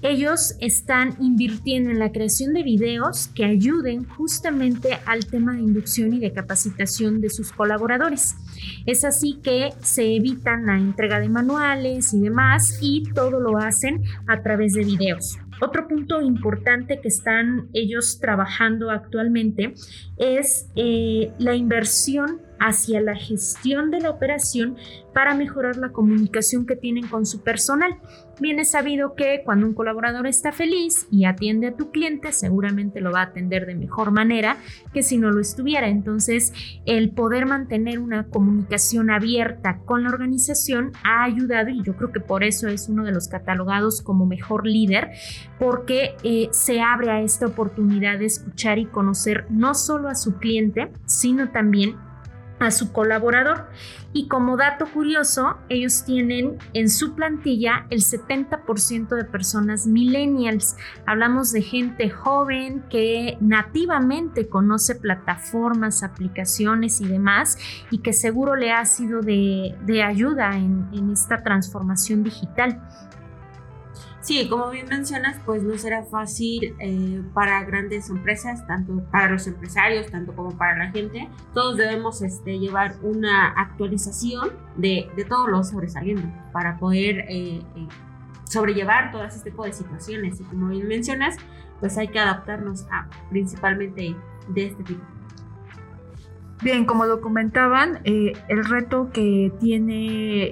ellos 0.03 0.55
están 0.61 1.15
invirtiendo 1.21 1.91
en 1.91 1.99
la 1.99 2.13
creación 2.13 2.55
de 2.55 2.63
videos 2.63 3.29
que 3.35 3.45
ayuden 3.45 4.05
justamente 4.05 4.99
al 5.05 5.27
tema 5.27 5.55
de 5.55 5.61
inducción 5.61 6.15
y 6.15 6.21
de 6.21 6.33
capacitación 6.33 7.21
de 7.21 7.31
sus 7.31 7.53
colaboradores. 7.53 8.35
Es 8.87 9.05
así 9.05 9.39
que 9.43 9.71
se 9.83 10.17
evitan 10.17 10.67
la 10.67 10.77
entrega 10.77 11.21
de 11.21 11.29
manuales 11.29 12.15
y 12.15 12.21
demás 12.21 12.79
y 12.81 13.05
todo 13.15 13.41
lo 13.41 13.59
hacen 13.59 14.03
a 14.27 14.43
través 14.43 14.73
de 14.73 14.85
videos. 14.85 15.39
Otro 15.61 15.87
punto 15.87 16.23
importante 16.23 17.01
que 17.01 17.09
están 17.09 17.69
ellos 17.75 18.19
trabajando 18.19 18.91
actualmente 18.91 19.75
es 20.17 20.71
eh, 20.75 21.33
la 21.39 21.55
inversión 21.55 22.41
hacia 22.61 23.01
la 23.01 23.17
gestión 23.17 23.91
de 23.91 24.01
la 24.01 24.11
operación 24.11 24.77
para 25.13 25.35
mejorar 25.35 25.77
la 25.77 25.91
comunicación 25.91 26.67
que 26.67 26.77
tienen 26.77 27.09
con 27.09 27.27
su 27.27 27.43
personal. 27.43 27.97
Bien 28.39 28.59
es 28.59 28.71
sabido 28.71 29.15
que 29.15 29.43
cuando 29.45 29.67
un 29.67 29.75
colaborador 29.75 30.27
está 30.27 30.53
feliz 30.53 31.07
y 31.11 31.25
atiende 31.25 31.69
a 31.69 31.77
tu 31.77 31.91
cliente, 31.91 32.33
seguramente 32.33 33.01
lo 33.01 33.13
va 33.13 33.21
a 33.21 33.25
atender 33.25 33.67
de 33.67 33.75
mejor 33.75 34.13
manera 34.13 34.57
que 34.95 35.03
si 35.03 35.19
no 35.19 35.31
lo 35.31 35.41
estuviera. 35.41 35.89
Entonces, 35.89 36.53
el 36.87 37.11
poder 37.11 37.47
mantener 37.47 37.99
una 37.99 38.29
comunicación 38.29 39.11
abierta 39.11 39.81
con 39.85 40.05
la 40.05 40.11
organización 40.11 40.93
ha 41.03 41.25
ayudado 41.25 41.71
y 41.71 41.83
yo 41.83 41.97
creo 41.97 42.13
que 42.13 42.21
por 42.21 42.45
eso 42.45 42.69
es 42.69 42.89
uno 42.89 43.05
de 43.05 43.13
los 43.13 43.29
catalogados 43.29 44.03
como 44.03 44.27
mejor 44.27 44.67
líder, 44.67 45.11
porque 45.59 46.15
eh, 46.23 46.49
se 46.53 46.81
abre 46.81 47.11
a 47.11 47.21
esta 47.23 47.47
oportunidad 47.47 48.19
de 48.19 48.27
escuchar 48.27 48.79
y 48.79 48.87
conocer 48.87 49.47
no 49.51 49.75
solo 49.75 50.09
a 50.09 50.15
su 50.15 50.37
cliente, 50.37 50.93
sino 51.07 51.51
también 51.51 51.97
a 52.61 52.71
su 52.71 52.93
colaborador. 52.93 53.69
Y 54.13 54.29
como 54.29 54.57
dato 54.57 54.87
curioso, 54.87 55.57
ellos 55.69 56.05
tienen 56.05 56.59
en 56.75 56.89
su 56.89 57.15
plantilla 57.15 57.87
el 57.91 58.01
70% 58.01 59.09
de 59.09 59.25
personas 59.25 59.87
millennials. 59.87 60.77
Hablamos 61.07 61.53
de 61.53 61.63
gente 61.63 62.11
joven 62.11 62.85
que 62.91 63.39
nativamente 63.41 64.49
conoce 64.49 64.95
plataformas, 64.97 66.03
aplicaciones 66.03 67.01
y 67.01 67.07
demás 67.07 67.57
y 67.91 67.99
que 67.99 68.13
seguro 68.13 68.57
le 68.57 68.73
ha 68.73 68.85
sido 68.85 69.21
de, 69.21 69.77
ayuda 70.05 70.57
en, 70.57 70.89
en 70.93 71.11
esta 71.11 71.43
transformación 71.43 72.25
digital. 72.25 72.81
Sí, 74.23 74.49
como 74.51 74.69
bien 74.69 74.87
mencionas, 74.87 75.41
pues 75.47 75.63
no 75.63 75.79
será 75.79 76.05
fácil 76.05 76.77
eh, 76.79 77.23
para 77.33 77.65
grandes 77.65 78.11
empresas, 78.11 78.67
tanto 78.67 79.03
para 79.11 79.31
los 79.31 79.47
empresarios, 79.47 80.11
tanto 80.11 80.35
como 80.35 80.57
para 80.59 80.77
la 80.77 80.91
gente. 80.91 81.27
Todos 81.55 81.79
debemos 81.79 82.21
este, 82.21 82.59
llevar 82.59 82.97
una 83.03 83.49
actualización 83.49 84.51
de, 84.77 85.09
de 85.17 85.25
todo 85.25 85.47
lo 85.47 85.65
sobresaliendo 85.65 86.29
para 86.53 86.79
poder 86.79 87.21
eh, 87.31 87.63
eh, 87.77 87.89
sobrellevar 88.45 89.11
todo 89.11 89.25
este 89.25 89.51
tipo 89.51 89.65
de 89.65 89.73
situaciones. 89.73 90.39
Y 90.39 90.45
como 90.45 90.69
bien 90.69 90.87
mencionas, 90.87 91.37
pues 91.81 91.97
hay 91.97 92.09
que 92.09 92.19
adaptarnos 92.19 92.87
a 92.91 93.09
principalmente 93.31 94.15
de 94.49 94.67
este 94.67 94.85
tipo. 94.85 95.03
Bien, 96.63 96.85
como 96.85 97.07
lo 97.07 97.23
comentaban, 97.23 98.01
el 98.05 98.65
reto 98.67 99.09
que 99.15 99.51
tiene 99.61 100.51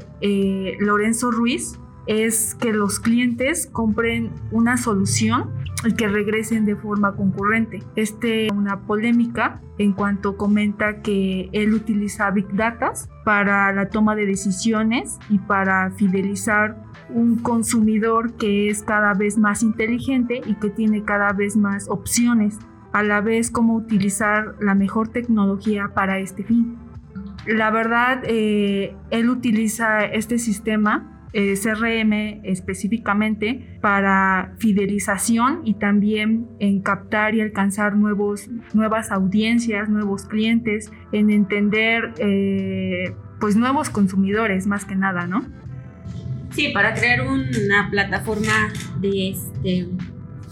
Lorenzo 0.80 1.30
Ruiz 1.30 1.78
es 2.08 2.54
que 2.54 2.72
los 2.72 2.98
clientes 2.98 3.68
compren 3.70 4.32
una 4.50 4.78
solución 4.78 5.50
y 5.84 5.92
que 5.92 6.08
regresen 6.08 6.64
de 6.64 6.74
forma 6.74 7.14
concurrente. 7.14 7.82
Este 7.94 8.48
una 8.52 8.80
polémica 8.80 9.60
en 9.76 9.92
cuanto 9.92 10.36
comenta 10.36 11.02
que 11.02 11.50
él 11.52 11.74
utiliza 11.74 12.30
Big 12.30 12.48
Data 12.54 12.92
para 13.24 13.72
la 13.72 13.90
toma 13.90 14.16
de 14.16 14.26
decisiones 14.26 15.18
y 15.28 15.38
para 15.38 15.90
fidelizar 15.92 16.82
un 17.10 17.36
consumidor 17.36 18.32
que 18.34 18.70
es 18.70 18.82
cada 18.82 19.12
vez 19.14 19.38
más 19.38 19.62
inteligente 19.62 20.40
y 20.44 20.54
que 20.54 20.70
tiene 20.70 21.04
cada 21.04 21.32
vez 21.32 21.56
más 21.56 21.88
opciones, 21.88 22.58
a 22.92 23.02
la 23.02 23.20
vez 23.20 23.50
cómo 23.50 23.74
utilizar 23.74 24.56
la 24.60 24.74
mejor 24.74 25.08
tecnología 25.08 25.92
para 25.94 26.18
este 26.18 26.42
fin. 26.42 26.76
La 27.46 27.70
verdad, 27.70 28.22
eh, 28.24 28.96
él 29.10 29.30
utiliza 29.30 30.04
este 30.04 30.38
sistema 30.38 31.17
eh, 31.32 31.54
CRM 31.62 32.40
específicamente 32.44 33.78
para 33.80 34.54
fidelización 34.58 35.61
y 35.64 35.75
también 35.75 36.49
en 36.58 36.80
captar 36.80 37.35
y 37.35 37.40
alcanzar 37.40 37.97
nuevos, 37.97 38.49
nuevas 38.73 39.11
audiencias, 39.11 39.88
nuevos 39.88 40.25
clientes, 40.25 40.90
en 41.12 41.30
entender 41.30 42.14
eh, 42.18 43.14
pues 43.40 43.56
nuevos 43.56 43.90
consumidores 43.90 44.66
más 44.66 44.85
que 44.85 44.97
nada, 44.97 45.26
¿no? 45.26 45.44
Sí, 46.50 46.70
para 46.73 46.94
crear 46.94 47.20
una 47.28 47.88
plataforma 47.90 48.73
de, 49.00 49.30
este, 49.30 49.87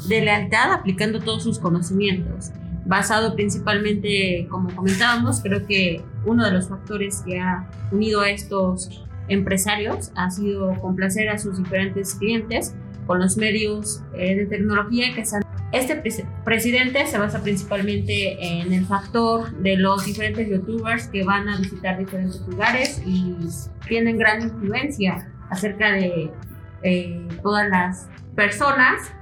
de 0.08 0.20
lealtad 0.20 0.72
aplicando 0.72 1.20
todos 1.20 1.42
sus 1.42 1.58
conocimientos, 1.58 2.50
basado 2.84 3.34
principalmente, 3.34 4.46
como 4.50 4.74
comentábamos, 4.74 5.40
creo 5.40 5.66
que 5.66 6.02
uno 6.26 6.44
de 6.44 6.52
los 6.52 6.68
factores 6.68 7.22
que 7.26 7.40
ha 7.40 7.68
unido 7.90 8.20
a 8.20 8.30
estos 8.30 9.05
empresarios 9.28 10.12
ha 10.14 10.30
sido 10.30 10.74
complacer 10.80 11.28
a 11.28 11.38
sus 11.38 11.58
diferentes 11.58 12.14
clientes 12.14 12.74
con 13.06 13.20
los 13.20 13.36
medios 13.36 14.02
eh, 14.14 14.36
de 14.36 14.46
tecnología 14.46 15.14
que 15.14 15.22
están. 15.22 15.42
Este 15.72 16.00
presidente 16.44 17.06
se 17.06 17.18
basa 17.18 17.42
principalmente 17.42 18.60
en 18.60 18.72
el 18.72 18.86
factor 18.86 19.50
de 19.58 19.76
los 19.76 20.04
diferentes 20.04 20.48
youtubers 20.48 21.08
que 21.08 21.24
van 21.24 21.48
a 21.48 21.56
visitar 21.56 21.98
diferentes 21.98 22.40
lugares 22.46 23.02
y 23.04 23.36
tienen 23.88 24.16
gran 24.16 24.42
influencia 24.42 25.28
acerca 25.50 25.92
de 25.92 26.30
eh, 26.82 27.28
todas 27.42 27.68
las 27.68 28.08
personas 28.34 29.12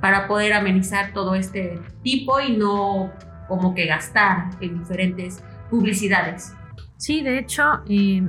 para 0.00 0.26
poder 0.28 0.52
amenizar 0.52 1.12
todo 1.12 1.34
este 1.34 1.78
tipo 2.02 2.40
y 2.40 2.56
no 2.56 3.12
como 3.48 3.74
que 3.74 3.86
gastar 3.86 4.50
en 4.60 4.78
diferentes 4.78 5.42
publicidades. 5.70 6.54
Sí, 7.00 7.22
de 7.22 7.38
hecho, 7.38 7.80
eh, 7.88 8.28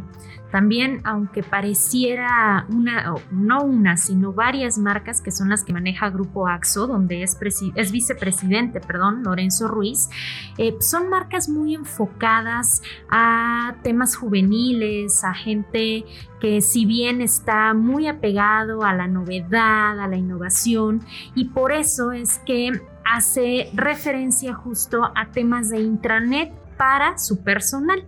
también, 0.50 1.02
aunque 1.04 1.44
pareciera 1.44 2.66
una, 2.70 3.16
no 3.30 3.64
una, 3.64 3.98
sino 3.98 4.32
varias 4.32 4.78
marcas 4.78 5.20
que 5.20 5.30
son 5.30 5.50
las 5.50 5.66
que 5.66 5.74
maneja 5.74 6.10
Grupo 6.10 6.48
AXO, 6.48 6.88
donde 6.88 7.22
es, 7.22 7.38
es 7.76 7.92
vicepresidente, 7.92 8.80
perdón, 8.80 9.24
Lorenzo 9.24 9.68
Ruiz, 9.68 10.10
eh, 10.58 10.78
son 10.80 11.10
marcas 11.10 11.50
muy 11.50 11.76
enfocadas 11.76 12.82
a 13.10 13.76
temas 13.84 14.16
juveniles, 14.16 15.26
a 15.26 15.34
gente 15.34 16.06
que 16.40 16.62
si 16.62 16.86
bien 16.86 17.22
está 17.22 17.74
muy 17.74 18.08
apegado 18.08 18.84
a 18.84 18.94
la 18.94 19.08
novedad, 19.10 20.00
a 20.00 20.08
la 20.08 20.16
innovación, 20.16 21.02
y 21.36 21.50
por 21.50 21.74
eso 21.74 22.14
es 22.14 22.40
que 22.46 22.72
hace 23.04 23.70
referencia 23.74 24.54
justo 24.54 25.12
a 25.14 25.26
temas 25.34 25.70
de 25.70 25.82
intranet 25.82 26.61
para 26.82 27.20
su 27.20 27.44
personal. 27.44 28.04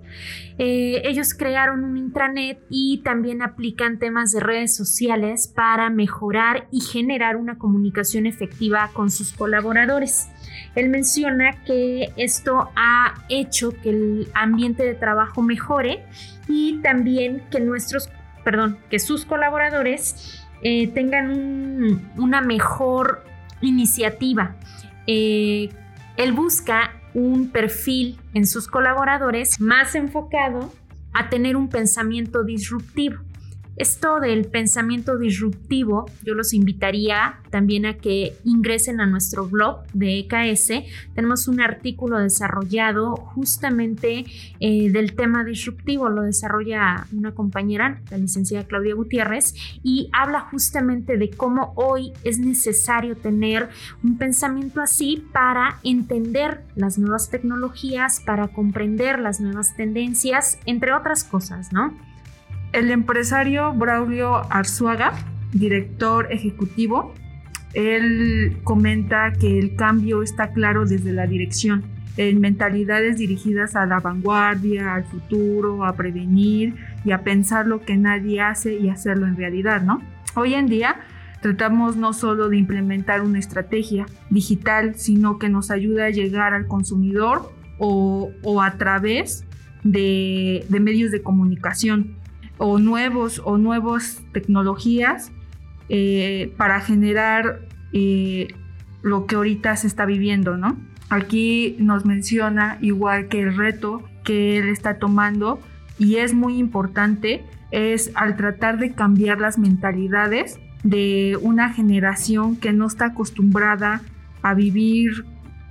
Eh, 0.57 1.03
ellos 1.05 1.35
crearon 1.35 1.83
un 1.83 1.95
intranet 1.95 2.59
y 2.71 3.03
también 3.03 3.43
aplican 3.43 3.99
temas 3.99 4.31
de 4.31 4.39
redes 4.39 4.75
sociales 4.75 5.47
para 5.47 5.91
mejorar 5.91 6.67
y 6.71 6.81
generar 6.81 7.35
una 7.35 7.59
comunicación 7.59 8.25
efectiva 8.25 8.89
con 8.91 9.11
sus 9.11 9.31
colaboradores. 9.31 10.27
Él 10.73 10.89
menciona 10.89 11.63
que 11.65 12.13
esto 12.17 12.71
ha 12.75 13.13
hecho 13.29 13.79
que 13.79 13.91
el 13.91 14.27
ambiente 14.33 14.81
de 14.81 14.95
trabajo 14.95 15.43
mejore 15.43 16.03
y 16.47 16.81
también 16.81 17.43
que 17.51 17.59
nuestros, 17.59 18.09
perdón, 18.43 18.79
que 18.89 18.97
sus 18.97 19.23
colaboradores 19.23 20.47
eh, 20.63 20.87
tengan 20.87 22.09
una 22.17 22.41
mejor 22.41 23.23
iniciativa. 23.61 24.55
Eh, 25.05 25.69
él 26.17 26.31
busca 26.31 27.02
un 27.13 27.49
perfil 27.49 28.17
en 28.33 28.45
sus 28.45 28.67
colaboradores 28.67 29.59
más 29.59 29.95
enfocado 29.95 30.71
a 31.13 31.29
tener 31.29 31.55
un 31.55 31.69
pensamiento 31.69 32.43
disruptivo. 32.43 33.17
Esto 33.75 34.19
del 34.19 34.45
pensamiento 34.45 35.17
disruptivo, 35.17 36.05
yo 36.23 36.35
los 36.35 36.53
invitaría 36.53 37.39
también 37.49 37.87
a 37.87 37.95
que 37.95 38.37
ingresen 38.43 39.01
a 39.01 39.07
nuestro 39.07 39.47
blog 39.47 39.83
de 39.93 40.19
EKS. 40.19 40.85
Tenemos 41.15 41.47
un 41.47 41.59
artículo 41.59 42.19
desarrollado 42.19 43.15
justamente 43.15 44.25
eh, 44.59 44.91
del 44.91 45.15
tema 45.15 45.43
disruptivo, 45.43 46.07
lo 46.09 46.21
desarrolla 46.21 47.07
una 47.13 47.33
compañera, 47.33 47.99
la 48.11 48.19
licenciada 48.19 48.67
Claudia 48.67 48.93
Gutiérrez, 48.93 49.55
y 49.81 50.07
habla 50.13 50.41
justamente 50.41 51.17
de 51.17 51.31
cómo 51.31 51.73
hoy 51.75 52.13
es 52.23 52.37
necesario 52.37 53.17
tener 53.17 53.69
un 54.03 54.19
pensamiento 54.19 54.81
así 54.81 55.25
para 55.31 55.79
entender 55.83 56.61
las 56.75 56.99
nuevas 56.99 57.31
tecnologías, 57.31 58.19
para 58.19 58.49
comprender 58.49 59.17
las 59.17 59.39
nuevas 59.39 59.75
tendencias, 59.75 60.59
entre 60.67 60.93
otras 60.93 61.23
cosas, 61.23 61.73
¿no? 61.73 62.12
El 62.73 62.89
empresario 62.89 63.71
Braulio 63.71 64.51
Arzuaga, 64.51 65.13
director 65.51 66.27
ejecutivo, 66.31 67.13
él 67.75 68.57
comenta 68.63 69.31
que 69.31 69.59
el 69.59 69.75
cambio 69.75 70.23
está 70.23 70.53
claro 70.53 70.83
desde 70.83 71.13
la 71.13 71.27
dirección, 71.27 71.83
en 72.17 72.41
mentalidades 72.41 73.17
dirigidas 73.17 73.75
a 73.75 73.85
la 73.85 73.99
vanguardia, 73.99 74.95
al 74.95 75.03
futuro, 75.03 75.85
a 75.85 75.95
prevenir 75.95 76.73
y 77.05 77.11
a 77.11 77.23
pensar 77.23 77.67
lo 77.67 77.81
que 77.81 77.95
nadie 77.95 78.41
hace 78.41 78.73
y 78.73 78.89
hacerlo 78.89 79.27
en 79.27 79.37
realidad, 79.37 79.83
¿no? 79.83 80.01
Hoy 80.33 80.55
en 80.55 80.65
día 80.65 80.95
tratamos 81.41 81.95
no 81.95 82.11
solo 82.11 82.49
de 82.49 82.57
implementar 82.57 83.21
una 83.21 83.37
estrategia 83.37 84.07
digital, 84.31 84.95
sino 84.95 85.37
que 85.37 85.47
nos 85.47 85.69
ayuda 85.69 86.05
a 86.05 86.09
llegar 86.09 86.55
al 86.55 86.65
consumidor 86.65 87.51
o, 87.77 88.31
a 88.63 88.77
través 88.79 89.45
de 89.83 90.65
medios 90.69 91.11
de 91.11 91.21
comunicación 91.21 92.22
o 92.57 92.79
nuevos 92.79 93.41
o 93.43 93.57
nuevas 93.57 94.21
tecnologías 94.31 95.31
eh, 95.89 96.53
para 96.57 96.79
generar 96.81 97.61
eh, 97.91 98.47
lo 99.01 99.25
que 99.25 99.35
ahorita 99.35 99.75
se 99.75 99.87
está 99.87 100.05
viviendo, 100.05 100.57
¿no? 100.57 100.77
Aquí 101.09 101.75
nos 101.79 102.05
menciona 102.05 102.77
igual 102.81 103.27
que 103.27 103.41
el 103.41 103.55
reto 103.55 104.01
que 104.23 104.57
él 104.57 104.69
está 104.69 104.97
tomando 104.97 105.59
y 105.99 106.15
es 106.15 106.33
muy 106.33 106.57
importante 106.57 107.43
es 107.71 108.11
al 108.15 108.37
tratar 108.37 108.79
de 108.79 108.93
cambiar 108.93 109.39
las 109.39 109.57
mentalidades 109.57 110.59
de 110.83 111.37
una 111.41 111.73
generación 111.73 112.55
que 112.55 112.73
no 112.73 112.87
está 112.87 113.07
acostumbrada 113.07 114.01
a 114.41 114.53
vivir, 114.53 115.25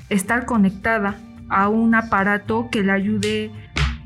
estar 0.08 0.46
conectada 0.46 1.18
a 1.48 1.68
un 1.68 1.94
aparato 1.94 2.68
que 2.70 2.82
le 2.82 2.92
ayude 2.92 3.50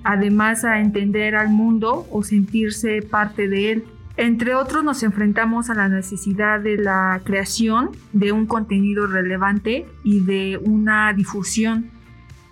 además 0.07 0.65
a 0.65 0.81
entender 0.81 1.35
al 1.35 1.49
mundo 1.49 2.07
o 2.13 2.23
sentirse 2.23 3.03
parte 3.03 3.49
de 3.49 3.73
él. 3.73 3.85
Entre 4.17 4.55
otros 4.55 4.85
nos 4.85 5.03
enfrentamos 5.03 5.69
a 5.69 5.75
la 5.75 5.89
necesidad 5.89 6.61
de 6.61 6.77
la 6.77 7.21
creación 7.25 7.91
de 8.13 8.31
un 8.31 8.47
contenido 8.47 9.09
relevante 9.09 9.85
y 10.05 10.21
de 10.21 10.59
una 10.63 11.13
difusión 11.13 11.91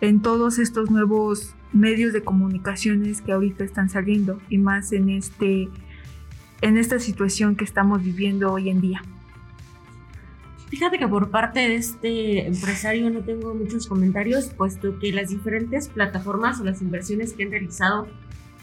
en 0.01 0.21
todos 0.21 0.59
estos 0.59 0.91
nuevos 0.91 1.55
medios 1.73 2.13
de 2.13 2.25
comunicaciones 2.25 3.23
que 3.23 3.31
ahorita 3.31 3.63
están 3.63 3.89
saliendo 3.89 4.41
y 4.51 4.59
más 4.59 4.93
en 4.93 5.09
este 5.09 5.69
en 6.61 6.77
esta 6.77 6.99
situación 6.99 7.55
que 7.55 7.65
estamos 7.65 8.03
viviendo 8.03 8.53
hoy 8.53 8.69
en 8.69 8.81
día. 8.81 9.03
Fíjate 10.75 10.99
que 10.99 11.07
por 11.07 11.31
parte 11.31 11.61
de 11.61 11.77
este 11.77 12.49
empresario 12.49 13.09
no 13.09 13.21
tengo 13.21 13.55
muchos 13.55 13.87
comentarios, 13.87 14.47
puesto 14.47 14.99
que 14.99 15.13
las 15.13 15.29
diferentes 15.29 15.87
plataformas 15.87 16.61
o 16.61 16.65
las 16.65 16.83
inversiones 16.83 17.33
que 17.33 17.45
han 17.45 17.53
realizado 17.53 18.09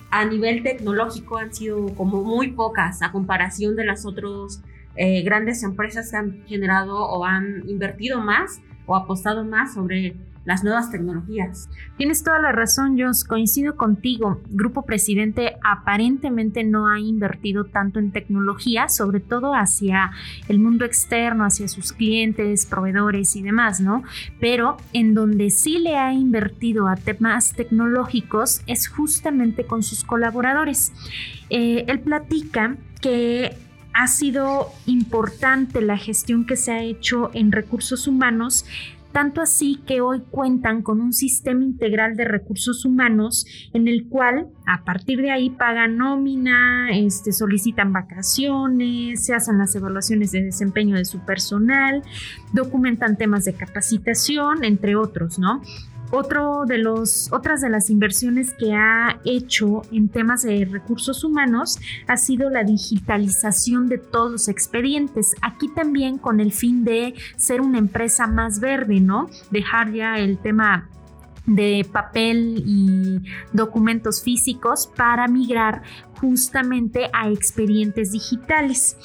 a 0.09 0.25
nivel 0.25 0.61
tecnológico 0.61 1.37
han 1.37 1.53
sido 1.53 1.85
como 1.95 2.21
muy 2.21 2.51
pocas 2.51 3.01
a 3.01 3.13
comparación 3.13 3.77
de 3.77 3.85
las 3.85 4.05
otras 4.05 4.61
eh, 4.97 5.21
grandes 5.21 5.63
empresas 5.63 6.11
que 6.11 6.17
han 6.17 6.43
generado 6.47 6.97
o 6.97 7.23
han 7.23 7.63
invertido 7.69 8.19
más 8.19 8.59
o 8.87 8.97
apostado 8.97 9.45
más 9.45 9.73
sobre 9.73 10.13
las 10.45 10.63
nuevas 10.63 10.89
tecnologías. 10.91 11.69
Tienes 11.97 12.23
toda 12.23 12.39
la 12.39 12.51
razón, 12.51 12.99
Jos, 12.99 13.23
coincido 13.23 13.75
contigo. 13.75 14.41
Grupo 14.49 14.83
Presidente 14.83 15.57
aparentemente 15.63 16.63
no 16.63 16.87
ha 16.87 16.99
invertido 16.99 17.65
tanto 17.65 17.99
en 17.99 18.11
tecnología, 18.11 18.89
sobre 18.89 19.19
todo 19.19 19.53
hacia 19.53 20.11
el 20.47 20.59
mundo 20.59 20.85
externo, 20.85 21.45
hacia 21.45 21.67
sus 21.67 21.93
clientes, 21.93 22.65
proveedores 22.65 23.35
y 23.35 23.43
demás, 23.43 23.81
¿no? 23.81 24.03
Pero 24.39 24.77
en 24.93 25.13
donde 25.13 25.51
sí 25.51 25.77
le 25.77 25.97
ha 25.97 26.13
invertido 26.13 26.87
a 26.87 26.95
temas 26.95 27.53
tecnológicos 27.53 28.61
es 28.67 28.87
justamente 28.87 29.65
con 29.65 29.83
sus 29.83 30.03
colaboradores. 30.03 30.91
Eh, 31.49 31.85
él 31.87 31.99
platica 31.99 32.77
que 33.01 33.55
ha 33.93 34.07
sido 34.07 34.67
importante 34.85 35.81
la 35.81 35.97
gestión 35.97 36.45
que 36.45 36.55
se 36.55 36.71
ha 36.71 36.81
hecho 36.81 37.29
en 37.33 37.51
recursos 37.51 38.07
humanos 38.07 38.65
tanto 39.11 39.41
así 39.41 39.81
que 39.85 40.01
hoy 40.01 40.21
cuentan 40.29 40.81
con 40.81 41.01
un 41.01 41.13
sistema 41.13 41.63
integral 41.63 42.15
de 42.15 42.25
recursos 42.25 42.85
humanos 42.85 43.45
en 43.73 43.87
el 43.87 44.07
cual 44.07 44.47
a 44.65 44.83
partir 44.83 45.21
de 45.21 45.31
ahí 45.31 45.49
pagan 45.49 45.97
nómina, 45.97 46.89
este, 46.91 47.31
solicitan 47.33 47.93
vacaciones, 47.93 49.25
se 49.25 49.33
hacen 49.33 49.57
las 49.57 49.75
evaluaciones 49.75 50.31
de 50.31 50.43
desempeño 50.43 50.95
de 50.95 51.05
su 51.05 51.19
personal, 51.25 52.03
documentan 52.53 53.17
temas 53.17 53.45
de 53.45 53.53
capacitación, 53.53 54.63
entre 54.63 54.95
otros, 54.95 55.39
¿no? 55.39 55.61
Otro 56.11 56.65
de 56.65 56.81
otras 57.31 57.61
de 57.61 57.69
las 57.69 57.89
inversiones 57.89 58.53
que 58.53 58.73
ha 58.73 59.19
hecho 59.23 59.83
en 59.91 60.09
temas 60.09 60.41
de 60.41 60.65
recursos 60.65 61.23
humanos 61.23 61.79
ha 62.07 62.17
sido 62.17 62.49
la 62.49 62.63
digitalización 62.65 63.87
de 63.87 63.97
todos 63.97 64.31
los 64.31 64.47
expedientes. 64.49 65.33
Aquí 65.41 65.69
también 65.73 66.17
con 66.17 66.41
el 66.41 66.51
fin 66.51 66.83
de 66.83 67.13
ser 67.37 67.61
una 67.61 67.77
empresa 67.77 68.27
más 68.27 68.59
verde, 68.59 68.99
¿no? 68.99 69.29
Dejar 69.51 69.93
ya 69.93 70.17
el 70.17 70.37
tema 70.37 70.89
de 71.45 71.87
papel 71.91 72.63
y 72.65 73.21
documentos 73.53 74.21
físicos 74.21 74.87
para 74.95 75.27
migrar 75.27 75.81
justamente 76.21 77.09
a 77.11 77.29
expedientes 77.29 78.11
digitales. 78.11 78.95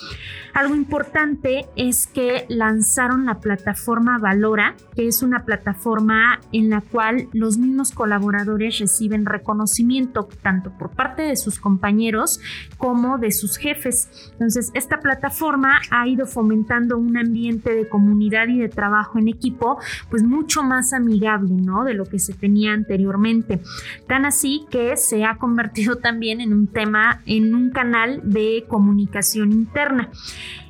Algo 0.56 0.74
importante 0.74 1.66
es 1.76 2.06
que 2.06 2.46
lanzaron 2.48 3.26
la 3.26 3.40
plataforma 3.40 4.16
Valora, 4.16 4.74
que 4.94 5.06
es 5.06 5.22
una 5.22 5.44
plataforma 5.44 6.40
en 6.50 6.70
la 6.70 6.80
cual 6.80 7.28
los 7.34 7.58
mismos 7.58 7.92
colaboradores 7.92 8.78
reciben 8.78 9.26
reconocimiento 9.26 10.28
tanto 10.42 10.70
por 10.78 10.92
parte 10.92 11.20
de 11.22 11.36
sus 11.36 11.58
compañeros 11.58 12.40
como 12.78 13.18
de 13.18 13.32
sus 13.32 13.58
jefes. 13.58 14.08
Entonces, 14.32 14.70
esta 14.72 15.00
plataforma 15.00 15.78
ha 15.90 16.08
ido 16.08 16.24
fomentando 16.26 16.96
un 16.96 17.18
ambiente 17.18 17.74
de 17.74 17.86
comunidad 17.86 18.48
y 18.48 18.58
de 18.58 18.70
trabajo 18.70 19.18
en 19.18 19.28
equipo, 19.28 19.78
pues 20.08 20.22
mucho 20.22 20.62
más 20.62 20.94
amigable, 20.94 21.52
¿no? 21.52 21.84
De 21.84 21.92
lo 21.92 22.06
que 22.06 22.18
se 22.18 22.32
tenía 22.32 22.72
anteriormente. 22.72 23.60
Tan 24.08 24.24
así 24.24 24.64
que 24.70 24.96
se 24.96 25.26
ha 25.26 25.36
convertido 25.36 25.96
también 25.96 26.40
en 26.40 26.54
un 26.54 26.66
tema, 26.66 27.05
en 27.26 27.54
un 27.54 27.70
canal 27.70 28.20
de 28.24 28.64
comunicación 28.68 29.52
interna. 29.52 30.10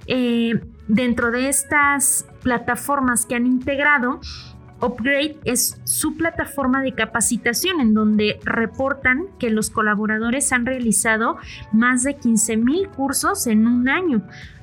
Eh, 0.07 0.61
dentro 0.89 1.31
de 1.31 1.49
estas 1.49 2.27
plataformas 2.43 3.27
que 3.27 3.35
han 3.35 3.47
integrado, 3.47 4.21
Upgrade 4.81 5.39
es 5.45 5.81
su 5.85 6.17
plataforma 6.17 6.83
de 6.83 6.93
capacitación 6.93 7.81
en 7.81 7.95
donde 7.95 8.39
reportan 8.45 9.27
que 9.39 9.51
los 9.51 9.71
colaboradores 9.71 10.53
han 10.53 10.67
realizado 10.67 11.39
más 11.73 12.03
de 12.03 12.17
15 12.17 12.59
mil 12.59 12.89
cursos 12.89 13.47
en 13.47 13.67
un 13.67 13.89
año. 13.89 14.23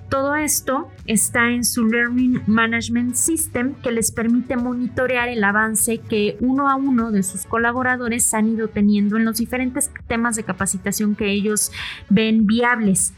Todo 0.10 0.36
esto 0.36 0.90
está 1.06 1.50
en 1.50 1.64
su 1.64 1.86
Learning 1.86 2.44
Management 2.46 3.16
System 3.16 3.74
que 3.82 3.92
les 3.92 4.12
permite 4.12 4.56
monitorear 4.56 5.28
el 5.30 5.44
avance 5.44 5.98
que 5.98 6.38
uno 6.40 6.70
a 6.70 6.76
uno 6.76 7.12
de 7.12 7.24
sus 7.24 7.46
colaboradores 7.46 8.34
han 8.34 8.50
ido 8.50 8.68
teniendo 8.68 9.18
en 9.18 9.26
los 9.26 9.38
diferentes 9.38 9.90
temas 10.08 10.36
de 10.36 10.44
capacitación 10.44 11.16
que 11.16 11.32
ellos 11.32 11.72
ven 12.10 12.46
viables. 12.46 13.14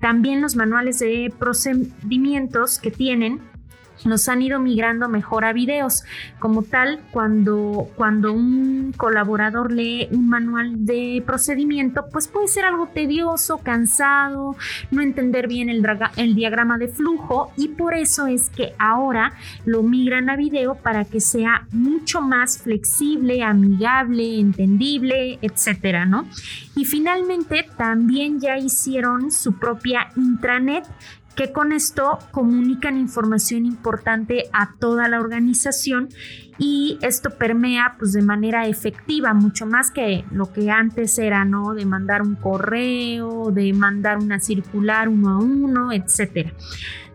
También 0.00 0.40
los 0.40 0.56
manuales 0.56 1.00
de 1.00 1.32
procedimientos 1.38 2.78
que 2.78 2.90
tienen 2.90 3.40
nos 4.04 4.28
han 4.28 4.42
ido 4.42 4.60
migrando 4.60 5.08
mejor 5.08 5.44
a 5.44 5.52
videos. 5.52 6.04
Como 6.38 6.62
tal, 6.62 7.00
cuando, 7.10 7.88
cuando 7.96 8.32
un 8.32 8.92
colaborador 8.96 9.72
lee 9.72 10.08
un 10.10 10.28
manual 10.28 10.84
de 10.86 11.22
procedimiento, 11.26 12.06
pues 12.12 12.28
puede 12.28 12.48
ser 12.48 12.64
algo 12.64 12.88
tedioso, 12.88 13.58
cansado, 13.58 14.56
no 14.90 15.02
entender 15.02 15.48
bien 15.48 15.68
el, 15.68 15.84
el 16.16 16.34
diagrama 16.34 16.78
de 16.78 16.88
flujo 16.88 17.52
y 17.56 17.68
por 17.68 17.94
eso 17.94 18.26
es 18.26 18.50
que 18.50 18.74
ahora 18.78 19.32
lo 19.64 19.82
migran 19.82 20.30
a 20.30 20.36
video 20.36 20.74
para 20.74 21.04
que 21.04 21.20
sea 21.20 21.66
mucho 21.70 22.20
más 22.20 22.58
flexible, 22.58 23.42
amigable, 23.42 24.38
entendible, 24.38 25.38
etcétera, 25.42 26.04
¿no? 26.04 26.26
Y 26.76 26.84
finalmente 26.84 27.66
también 27.76 28.40
ya 28.40 28.56
hicieron 28.58 29.32
su 29.32 29.58
propia 29.58 30.08
intranet 30.16 30.84
que 31.38 31.52
con 31.52 31.70
esto 31.70 32.18
comunican 32.32 32.98
información 32.98 33.64
importante 33.64 34.50
a 34.52 34.74
toda 34.80 35.06
la 35.06 35.20
organización 35.20 36.08
y 36.58 36.98
esto 37.00 37.30
permea 37.38 37.94
pues 37.96 38.12
de 38.12 38.22
manera 38.22 38.66
efectiva 38.66 39.34
mucho 39.34 39.64
más 39.64 39.92
que 39.92 40.24
lo 40.32 40.52
que 40.52 40.68
antes 40.68 41.16
era 41.16 41.44
no 41.44 41.74
de 41.74 41.86
mandar 41.86 42.22
un 42.22 42.34
correo 42.34 43.52
de 43.52 43.72
mandar 43.72 44.18
una 44.18 44.40
circular 44.40 45.08
uno 45.08 45.30
a 45.30 45.38
uno 45.38 45.92
etcétera. 45.92 46.52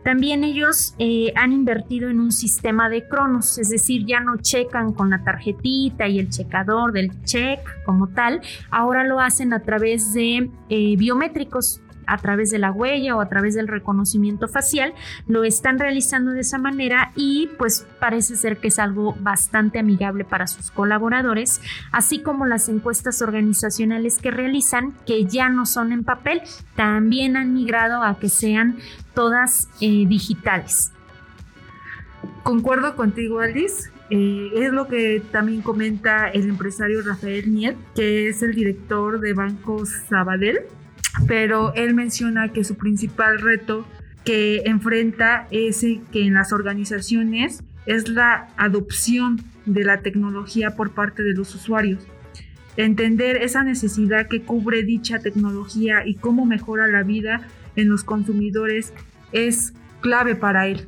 También 0.05 0.45
ellos 0.45 0.95
eh, 0.99 1.33
han 1.36 1.51
invertido 1.51 2.09
en 2.09 2.19
un 2.19 2.31
sistema 2.31 2.89
de 2.89 3.07
cronos, 3.07 3.57
es 3.57 3.69
decir, 3.69 4.05
ya 4.05 4.19
no 4.19 4.36
checan 4.38 4.93
con 4.93 5.09
la 5.09 5.23
tarjetita 5.23 6.07
y 6.07 6.19
el 6.19 6.29
checador 6.29 6.91
del 6.91 7.23
check 7.23 7.59
como 7.86 8.09
tal, 8.09 8.41
ahora 8.69 9.05
lo 9.05 9.21
hacen 9.21 9.53
a 9.53 9.62
través 9.62 10.13
de 10.13 10.49
eh, 10.69 10.97
biométricos, 10.97 11.81
a 12.07 12.17
través 12.17 12.49
de 12.49 12.59
la 12.59 12.71
huella 12.71 13.15
o 13.15 13.21
a 13.21 13.29
través 13.29 13.55
del 13.55 13.67
reconocimiento 13.67 14.47
facial, 14.47 14.93
lo 15.27 15.43
están 15.43 15.79
realizando 15.79 16.31
de 16.31 16.41
esa 16.41 16.57
manera 16.57 17.11
y 17.15 17.49
pues 17.57 17.85
parece 17.99 18.35
ser 18.35 18.57
que 18.57 18.67
es 18.67 18.79
algo 18.79 19.15
bastante 19.19 19.79
amigable 19.79 20.25
para 20.25 20.47
sus 20.47 20.71
colaboradores, 20.71 21.61
así 21.91 22.21
como 22.21 22.45
las 22.45 22.69
encuestas 22.69 23.21
organizacionales 23.21 24.17
que 24.17 24.31
realizan, 24.31 24.93
que 25.05 25.25
ya 25.25 25.49
no 25.49 25.65
son 25.65 25.91
en 25.91 26.03
papel, 26.03 26.41
también 26.75 27.37
han 27.37 27.53
migrado 27.53 28.03
a 28.03 28.19
que 28.19 28.29
sean 28.29 28.77
todas 29.13 29.69
eh, 29.81 30.05
digitales. 30.07 30.91
Concuerdo 32.43 32.95
contigo, 32.95 33.39
Alice. 33.39 33.89
Eh, 34.09 34.51
es 34.55 34.71
lo 34.71 34.87
que 34.87 35.23
también 35.31 35.61
comenta 35.61 36.29
el 36.29 36.49
empresario 36.49 37.01
Rafael 37.01 37.53
Niet, 37.53 37.75
que 37.95 38.29
es 38.29 38.43
el 38.43 38.53
director 38.53 39.19
de 39.19 39.33
Banco 39.33 39.85
Sabadell 39.85 40.59
pero 41.28 41.73
él 41.76 41.93
menciona 41.93 42.52
que 42.52 42.63
su 42.63 42.76
principal 42.76 43.39
reto 43.39 43.86
que 44.26 44.63
enfrenta 44.65 45.47
es 45.52 45.82
que 46.12 46.26
en 46.26 46.34
las 46.34 46.54
organizaciones 46.54 47.63
es 47.86 48.08
la 48.08 48.47
adopción 48.58 49.41
de 49.65 49.84
la 49.84 50.02
tecnología 50.02 50.76
por 50.76 50.91
parte 50.91 51.23
de 51.23 51.34
los 51.34 51.54
usuarios. 51.56 52.06
Entender 52.78 53.38
esa 53.38 53.63
necesidad 53.63 54.28
que 54.28 54.41
cubre 54.41 54.84
dicha 54.84 55.19
tecnología 55.19 56.06
y 56.06 56.15
cómo 56.15 56.45
mejora 56.45 56.88
la 56.88 57.04
vida 57.04 57.41
en 57.76 57.89
los 57.89 58.04
consumidores 58.04 58.93
es 59.32 59.73
clave 60.02 60.36
para 60.36 60.67
él. 60.67 60.88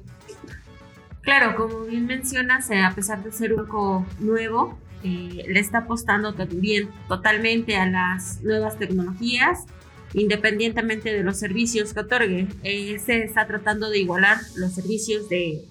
Claro, 1.21 1.55
como 1.55 1.85
bien 1.85 2.05
mencionas, 2.05 2.69
eh, 2.69 2.81
a 2.81 2.93
pesar 2.93 3.23
de 3.23 3.31
ser 3.31 3.53
un 3.53 3.65
poco 3.65 4.05
nuevo, 4.19 4.79
eh, 5.03 5.43
le 5.47 5.59
está 5.59 5.79
apostando 5.79 6.33
también 6.33 6.89
totalmente 7.07 7.75
a 7.75 7.85
las 7.87 8.41
nuevas 8.41 8.77
tecnologías 8.77 9.65
independientemente 10.15 11.13
de 11.13 11.23
los 11.23 11.37
servicios 11.37 11.93
que 11.93 11.99
otorgue. 11.99 12.47
Eh, 12.63 12.97
se 12.99 13.23
está 13.23 13.45
tratando 13.45 13.89
de 13.89 13.99
igualar 13.99 14.37
los 14.55 14.73
servicios 14.73 15.27
de, 15.27 15.61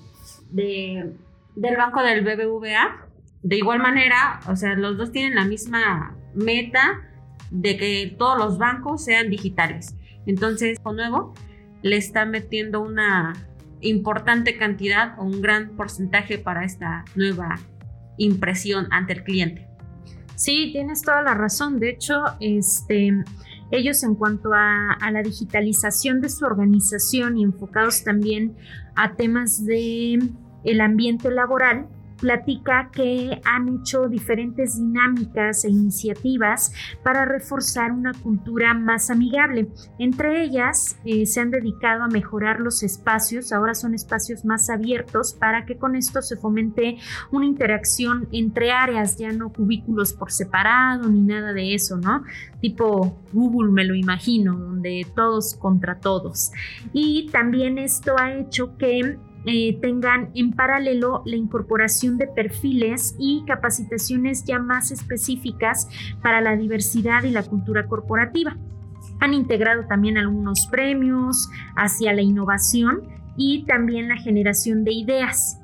del 0.53 1.77
banco 1.77 2.03
del 2.03 2.23
BBVA. 2.23 3.09
De 3.43 3.57
igual 3.57 3.81
manera, 3.81 4.41
o 4.47 4.55
sea, 4.55 4.75
los 4.75 4.97
dos 4.97 5.13
tienen 5.13 5.35
la 5.35 5.47
misma 5.47 6.17
meta 6.35 7.03
de 7.51 7.77
que 7.77 8.15
todos 8.19 8.39
los 8.39 8.59
bancos 8.59 9.05
sean 9.05 9.31
digitales. 9.31 9.95
Entonces, 10.27 10.79
con 10.79 10.97
nuevo, 10.97 11.35
le 11.83 11.97
está 11.97 12.27
metiendo 12.27 12.83
una 12.83 13.33
importante 13.81 14.57
cantidad 14.57 15.19
o 15.19 15.25
un 15.25 15.41
gran 15.41 15.71
porcentaje 15.77 16.39
para 16.39 16.65
esta 16.65 17.05
nueva 17.15 17.59
impresión 18.19 18.89
ante 18.91 19.15
el 19.15 19.25
cliente. 19.25 19.69
Sí, 20.37 20.71
tienes 20.73 21.03
toda 21.03 21.23
la 21.23 21.35
razón. 21.35 21.79
De 21.79 21.91
hecho, 21.91 22.23
este, 22.41 23.13
ellos 23.71 24.03
en 24.03 24.15
cuanto 24.15 24.53
a, 24.53 24.97
la 25.11 25.23
digitalización 25.23 26.21
de 26.21 26.29
su 26.29 26.45
organización 26.45 27.37
y 27.37 27.45
enfocados 27.45 28.05
también 28.05 28.57
a 28.95 29.15
temas 29.15 29.65
de 29.65 30.19
el 30.65 30.81
ambiente 30.81 31.31
laboral, 31.31 31.87
platica 32.25 32.89
que 32.91 33.39
han 33.45 33.69
hecho 33.69 34.09
diferentes 34.09 34.79
dinámicas 34.79 35.63
e 35.67 35.69
iniciativas 35.69 36.73
para 37.03 37.27
reforzar 37.27 37.93
una 37.93 38.15
cultura 38.15 38.73
más 38.73 39.11
amigable. 39.11 39.69
Entre 39.99 40.43
ellas, 40.43 40.99
eh, 41.05 41.27
se 41.27 41.41
han 41.41 41.51
dedicado 41.51 42.03
a 42.03 42.09
mejorar 42.09 42.61
los 42.61 42.83
espacios, 42.83 43.53
ahora 43.53 43.75
son 43.75 43.93
espacios 43.93 44.43
más 44.47 44.71
abiertos 44.71 45.35
para 45.35 45.67
que 45.67 45.77
con 45.77 45.97
esto 45.97 46.23
se 46.23 46.39
fomente 46.39 46.97
una 47.31 47.45
interacción 47.45 48.27
entre 48.33 48.73
áreas, 48.73 49.19
ya 49.19 49.31
no 49.31 49.53
cubículos 49.53 50.15
por 50.15 50.33
separado 50.33 51.11
ni 51.11 51.21
nada 51.21 51.53
de 51.53 51.75
eso, 51.75 51.99
¿no? 51.99 52.25
Tipo 52.63 53.19
Google 53.35 53.71
me 53.71 53.85
lo 53.85 53.95
imagino, 53.95 54.57
donde 54.57 55.07
todos 55.15 55.57
contra 55.57 56.01
todos. 56.01 56.53
Y 56.95 57.29
también 57.31 57.77
esto 57.77 58.17
ha 58.19 58.33
hecho 58.33 58.79
que 58.79 59.19
eh, 59.47 59.79
tengan 59.81 60.31
en 60.35 60.53
paralelo 60.53 61.23
la 61.27 61.37
incorporación 61.37 62.17
de 62.19 62.27
perfiles 62.27 63.15
y 63.19 63.45
capacitaciones 63.47 64.45
ya 64.45 64.59
más 64.59 64.91
específicas 64.91 65.89
para 66.23 66.41
la 66.41 66.57
diversidad 66.57 67.25
y 67.25 67.31
la 67.31 67.43
cultura 67.43 67.87
corporativa. 67.87 68.57
Han 69.21 69.35
integrado 69.35 69.87
también 69.87 70.19
algunos 70.19 70.67
premios 70.71 71.49
hacia 71.77 72.13
la 72.13 72.23
innovación 72.23 73.03
y 73.37 73.65
también 73.65 74.09
la 74.09 74.17
generación 74.17 74.85
de 74.85 74.93
ideas. 74.93 75.61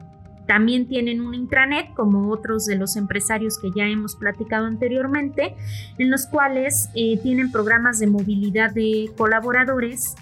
También 0.46 0.88
tienen 0.88 1.20
un 1.20 1.34
intranet, 1.34 1.94
como 1.94 2.28
otros 2.30 2.66
de 2.66 2.74
los 2.74 2.96
empresarios 2.96 3.56
que 3.58 3.70
ya 3.70 3.84
hemos 3.84 4.16
platicado 4.16 4.66
anteriormente, 4.66 5.54
en 5.96 6.10
los 6.10 6.26
cuales 6.26 6.90
eh, 6.96 7.18
tienen 7.22 7.52
programas 7.52 8.00
de 8.00 8.08
movilidad 8.08 8.72
de 8.72 9.10
colaboradores 9.16 10.16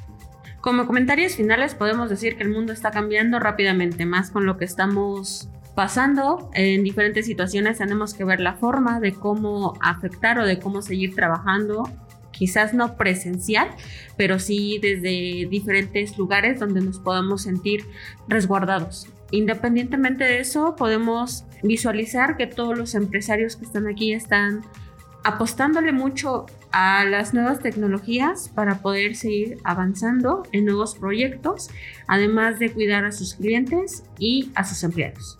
como 0.69 0.87
comentarios 0.87 1.35
finales 1.35 1.75
podemos 1.75 2.11
decir 2.11 2.37
que 2.37 2.43
el 2.43 2.51
mundo 2.51 2.75
está 2.75 2.91
cambiando 2.91 3.39
rápidamente, 3.39 4.05
más 4.05 4.31
con 4.31 4.45
lo 4.45 4.59
que 4.59 4.67
estamos 4.67 5.49
pasando 5.75 6.51
en 6.53 6.85
diferentes 6.85 7.25
situaciones 7.25 7.79
tenemos 7.79 8.13
que 8.13 8.23
ver 8.23 8.39
la 8.39 8.53
forma 8.53 9.01
de 9.01 9.15
cómo 9.15 9.79
afectar 9.81 10.39
o 10.39 10.45
de 10.45 10.59
cómo 10.59 10.83
seguir 10.83 11.15
trabajando, 11.15 11.91
quizás 12.33 12.75
no 12.75 12.99
presencial, 12.99 13.71
pero 14.19 14.39
sí 14.39 14.79
desde 14.83 15.49
diferentes 15.49 16.19
lugares 16.19 16.61
donde 16.61 16.83
nos 16.83 16.99
podamos 16.99 17.45
sentir 17.45 17.87
resguardados. 18.29 19.09
Independientemente 19.31 20.25
de 20.25 20.41
eso, 20.41 20.77
podemos 20.77 21.47
visualizar 21.63 22.37
que 22.37 22.47
todos 22.47 22.77
los 22.77 22.95
empresarios 22.95 23.57
que 23.57 23.65
están 23.65 23.87
aquí 23.87 24.13
están 24.13 24.61
apostándole 25.25 25.93
mucho 25.93 26.45
a 26.73 27.05
las 27.05 27.35
nuevas 27.35 27.61
tecnologías 27.61 28.51
para 28.55 28.83
poder 28.83 29.17
seguir 29.17 29.59
avanzando 29.65 30.43
en 30.53 30.65
nuevos 30.65 30.95
proyectos, 30.95 31.71
además 32.07 32.59
de 32.59 32.71
cuidar 32.73 33.05
a 33.05 33.13
sus 33.13 33.35
clientes 33.35 34.05
y 34.19 34.51
a 34.55 34.65
sus 34.65 34.83
empleados. 34.83 35.39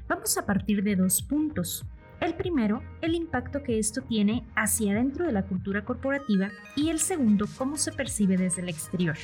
Vamos 0.08 0.40
a 0.40 0.48
partir 0.48 0.82
de 0.82 0.96
dos 0.96 1.22
puntos. 1.22 1.86
El 2.20 2.34
primero, 2.34 2.82
el 3.02 3.14
impacto 3.14 3.62
que 3.62 3.78
esto 3.78 4.02
tiene 4.02 4.44
hacia 4.56 4.96
dentro 4.96 5.26
de 5.26 5.32
la 5.32 5.44
cultura 5.44 5.86
corporativa 5.86 6.50
y 6.76 6.90
el 6.90 7.00
segundo, 7.00 7.46
cómo 7.58 7.78
se 7.78 7.92
percibe 7.92 8.38
desde 8.38 8.64
el 8.64 8.70
exterior. 8.70 9.18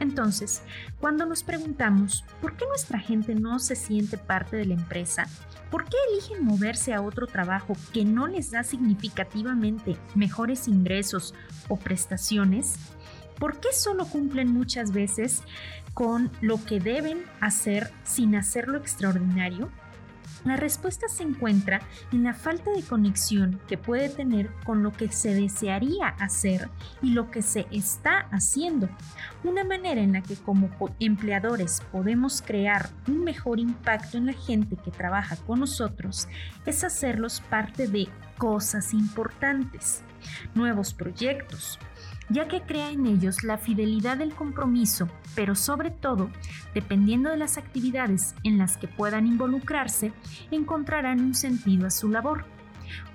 Entonces, 0.00 0.62
cuando 1.00 1.26
nos 1.26 1.42
preguntamos 1.42 2.24
por 2.40 2.56
qué 2.56 2.64
nuestra 2.66 3.00
gente 3.00 3.34
no 3.34 3.58
se 3.58 3.76
siente 3.76 4.16
parte 4.16 4.56
de 4.56 4.64
la 4.64 4.74
empresa, 4.74 5.26
por 5.70 5.84
qué 5.84 5.96
eligen 6.10 6.44
moverse 6.44 6.94
a 6.94 7.02
otro 7.02 7.26
trabajo 7.26 7.76
que 7.92 8.04
no 8.04 8.26
les 8.26 8.50
da 8.50 8.62
significativamente 8.62 9.96
mejores 10.14 10.68
ingresos 10.68 11.34
o 11.68 11.76
prestaciones, 11.76 12.76
por 13.38 13.60
qué 13.60 13.72
solo 13.72 14.06
cumplen 14.06 14.52
muchas 14.52 14.92
veces 14.92 15.42
con 15.94 16.30
lo 16.40 16.64
que 16.64 16.80
deben 16.80 17.24
hacer 17.40 17.90
sin 18.04 18.36
hacerlo 18.36 18.78
extraordinario, 18.78 19.70
la 20.44 20.56
respuesta 20.56 21.08
se 21.08 21.22
encuentra 21.22 21.80
en 22.12 22.24
la 22.24 22.34
falta 22.34 22.70
de 22.70 22.82
conexión 22.82 23.60
que 23.66 23.78
puede 23.78 24.08
tener 24.08 24.50
con 24.64 24.82
lo 24.82 24.92
que 24.92 25.10
se 25.10 25.34
desearía 25.34 26.08
hacer 26.08 26.68
y 27.02 27.10
lo 27.10 27.30
que 27.30 27.42
se 27.42 27.66
está 27.70 28.28
haciendo. 28.30 28.88
Una 29.44 29.64
manera 29.64 30.00
en 30.00 30.12
la 30.12 30.22
que 30.22 30.36
como 30.36 30.70
empleadores 31.00 31.82
podemos 31.92 32.42
crear 32.42 32.90
un 33.06 33.24
mejor 33.24 33.58
impacto 33.58 34.16
en 34.16 34.26
la 34.26 34.32
gente 34.32 34.76
que 34.76 34.90
trabaja 34.90 35.36
con 35.36 35.60
nosotros 35.60 36.28
es 36.66 36.84
hacerlos 36.84 37.40
parte 37.40 37.88
de 37.88 38.08
cosas 38.36 38.94
importantes, 38.94 40.02
nuevos 40.54 40.94
proyectos, 40.94 41.78
ya 42.28 42.48
que 42.48 42.62
crea 42.62 42.90
en 42.90 43.06
ellos 43.06 43.42
la 43.42 43.58
fidelidad 43.58 44.18
del 44.18 44.34
compromiso, 44.34 45.08
pero 45.34 45.54
sobre 45.54 45.90
todo, 45.90 46.30
dependiendo 46.74 47.30
de 47.30 47.36
las 47.36 47.58
actividades 47.58 48.34
en 48.44 48.58
las 48.58 48.76
que 48.76 48.88
puedan 48.88 49.26
involucrarse, 49.26 50.12
encontrarán 50.50 51.20
un 51.20 51.34
sentido 51.34 51.86
a 51.86 51.90
su 51.90 52.08
labor. 52.08 52.44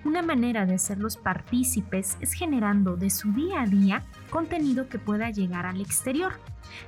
Una 0.03 0.21
manera 0.21 0.65
de 0.65 0.75
hacerlos 0.75 1.17
partícipes 1.17 2.17
es 2.21 2.33
generando 2.33 2.95
de 2.97 3.09
su 3.09 3.31
día 3.31 3.61
a 3.61 3.65
día 3.65 4.03
contenido 4.33 4.89
que 4.89 4.97
pueda 4.97 5.29
llegar 5.29 5.67
al 5.67 5.79
exterior. 5.79 6.33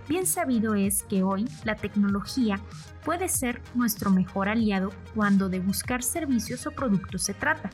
Bien 0.10 0.26
sabido 0.26 0.74
es 0.74 1.04
que 1.04 1.22
hoy 1.22 1.48
la 1.64 1.76
tecnología 1.76 2.60
puede 3.04 3.30
ser 3.30 3.62
nuestro 3.76 4.10
mejor 4.10 4.50
aliado 4.50 4.92
cuando 5.14 5.48
de 5.48 5.60
buscar 5.60 6.02
servicios 6.02 6.66
o 6.66 6.72
productos 6.72 7.22
se 7.22 7.36
trata. 7.36 7.70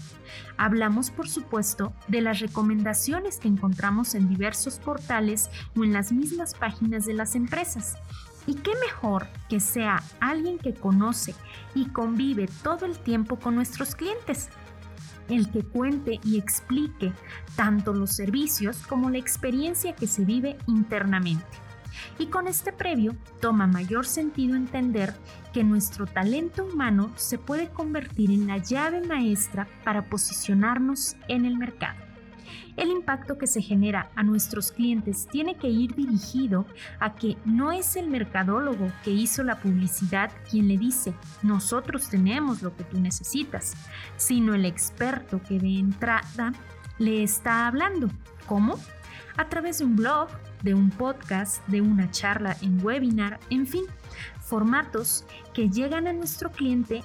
Hablamos, 0.57 1.09
por 1.09 1.29
supuesto, 1.29 1.93
de 2.09 2.19
las 2.19 2.41
recomendaciones 2.41 3.39
que 3.39 3.47
encontramos 3.47 4.13
en 4.13 4.27
diversos 4.27 4.77
portales 4.77 5.49
o 5.77 5.85
en 5.85 5.93
las 5.93 6.11
mismas 6.11 6.53
páginas 6.53 7.05
de 7.05 7.13
las 7.13 7.35
empresas. 7.35 7.95
Y 8.47 8.55
qué 8.55 8.71
mejor 8.85 9.27
que 9.47 9.61
sea 9.61 10.03
alguien 10.19 10.57
que 10.57 10.73
conoce 10.73 11.33
y 11.75 11.85
convive 11.85 12.49
todo 12.61 12.85
el 12.85 12.99
tiempo 12.99 13.39
con 13.39 13.55
nuestros 13.55 13.95
clientes 13.95 14.49
el 15.31 15.49
que 15.51 15.63
cuente 15.63 16.19
y 16.23 16.37
explique 16.37 17.13
tanto 17.55 17.93
los 17.93 18.11
servicios 18.11 18.77
como 18.87 19.09
la 19.09 19.17
experiencia 19.17 19.95
que 19.95 20.07
se 20.07 20.25
vive 20.25 20.57
internamente. 20.67 21.45
Y 22.17 22.27
con 22.27 22.47
este 22.47 22.71
previo 22.71 23.15
toma 23.39 23.67
mayor 23.67 24.05
sentido 24.05 24.55
entender 24.55 25.13
que 25.53 25.63
nuestro 25.63 26.05
talento 26.05 26.65
humano 26.65 27.11
se 27.15 27.37
puede 27.37 27.69
convertir 27.69 28.31
en 28.31 28.47
la 28.47 28.57
llave 28.57 29.01
maestra 29.01 29.67
para 29.83 30.05
posicionarnos 30.05 31.15
en 31.27 31.45
el 31.45 31.57
mercado. 31.57 32.10
El 32.77 32.89
impacto 32.89 33.37
que 33.37 33.47
se 33.47 33.61
genera 33.61 34.09
a 34.15 34.23
nuestros 34.23 34.71
clientes 34.71 35.27
tiene 35.29 35.55
que 35.55 35.69
ir 35.69 35.95
dirigido 35.95 36.65
a 36.99 37.15
que 37.15 37.37
no 37.45 37.71
es 37.71 37.95
el 37.95 38.09
mercadólogo 38.09 38.91
que 39.03 39.11
hizo 39.11 39.43
la 39.43 39.59
publicidad 39.59 40.31
quien 40.49 40.67
le 40.67 40.77
dice, 40.77 41.13
nosotros 41.43 42.09
tenemos 42.09 42.61
lo 42.61 42.75
que 42.75 42.83
tú 42.83 42.99
necesitas, 42.99 43.73
sino 44.17 44.55
el 44.55 44.65
experto 44.65 45.41
que 45.41 45.59
de 45.59 45.79
entrada 45.79 46.53
le 46.97 47.23
está 47.23 47.67
hablando. 47.67 48.09
¿Cómo? 48.47 48.79
A 49.37 49.49
través 49.49 49.79
de 49.79 49.85
un 49.85 49.95
blog, 49.95 50.29
de 50.61 50.73
un 50.73 50.89
podcast, 50.89 51.65
de 51.67 51.81
una 51.81 52.11
charla 52.11 52.55
en 52.61 52.83
webinar, 52.83 53.39
en 53.49 53.65
fin, 53.65 53.83
formatos 54.39 55.25
que 55.53 55.69
llegan 55.69 56.07
a 56.07 56.13
nuestro 56.13 56.51
cliente 56.51 57.03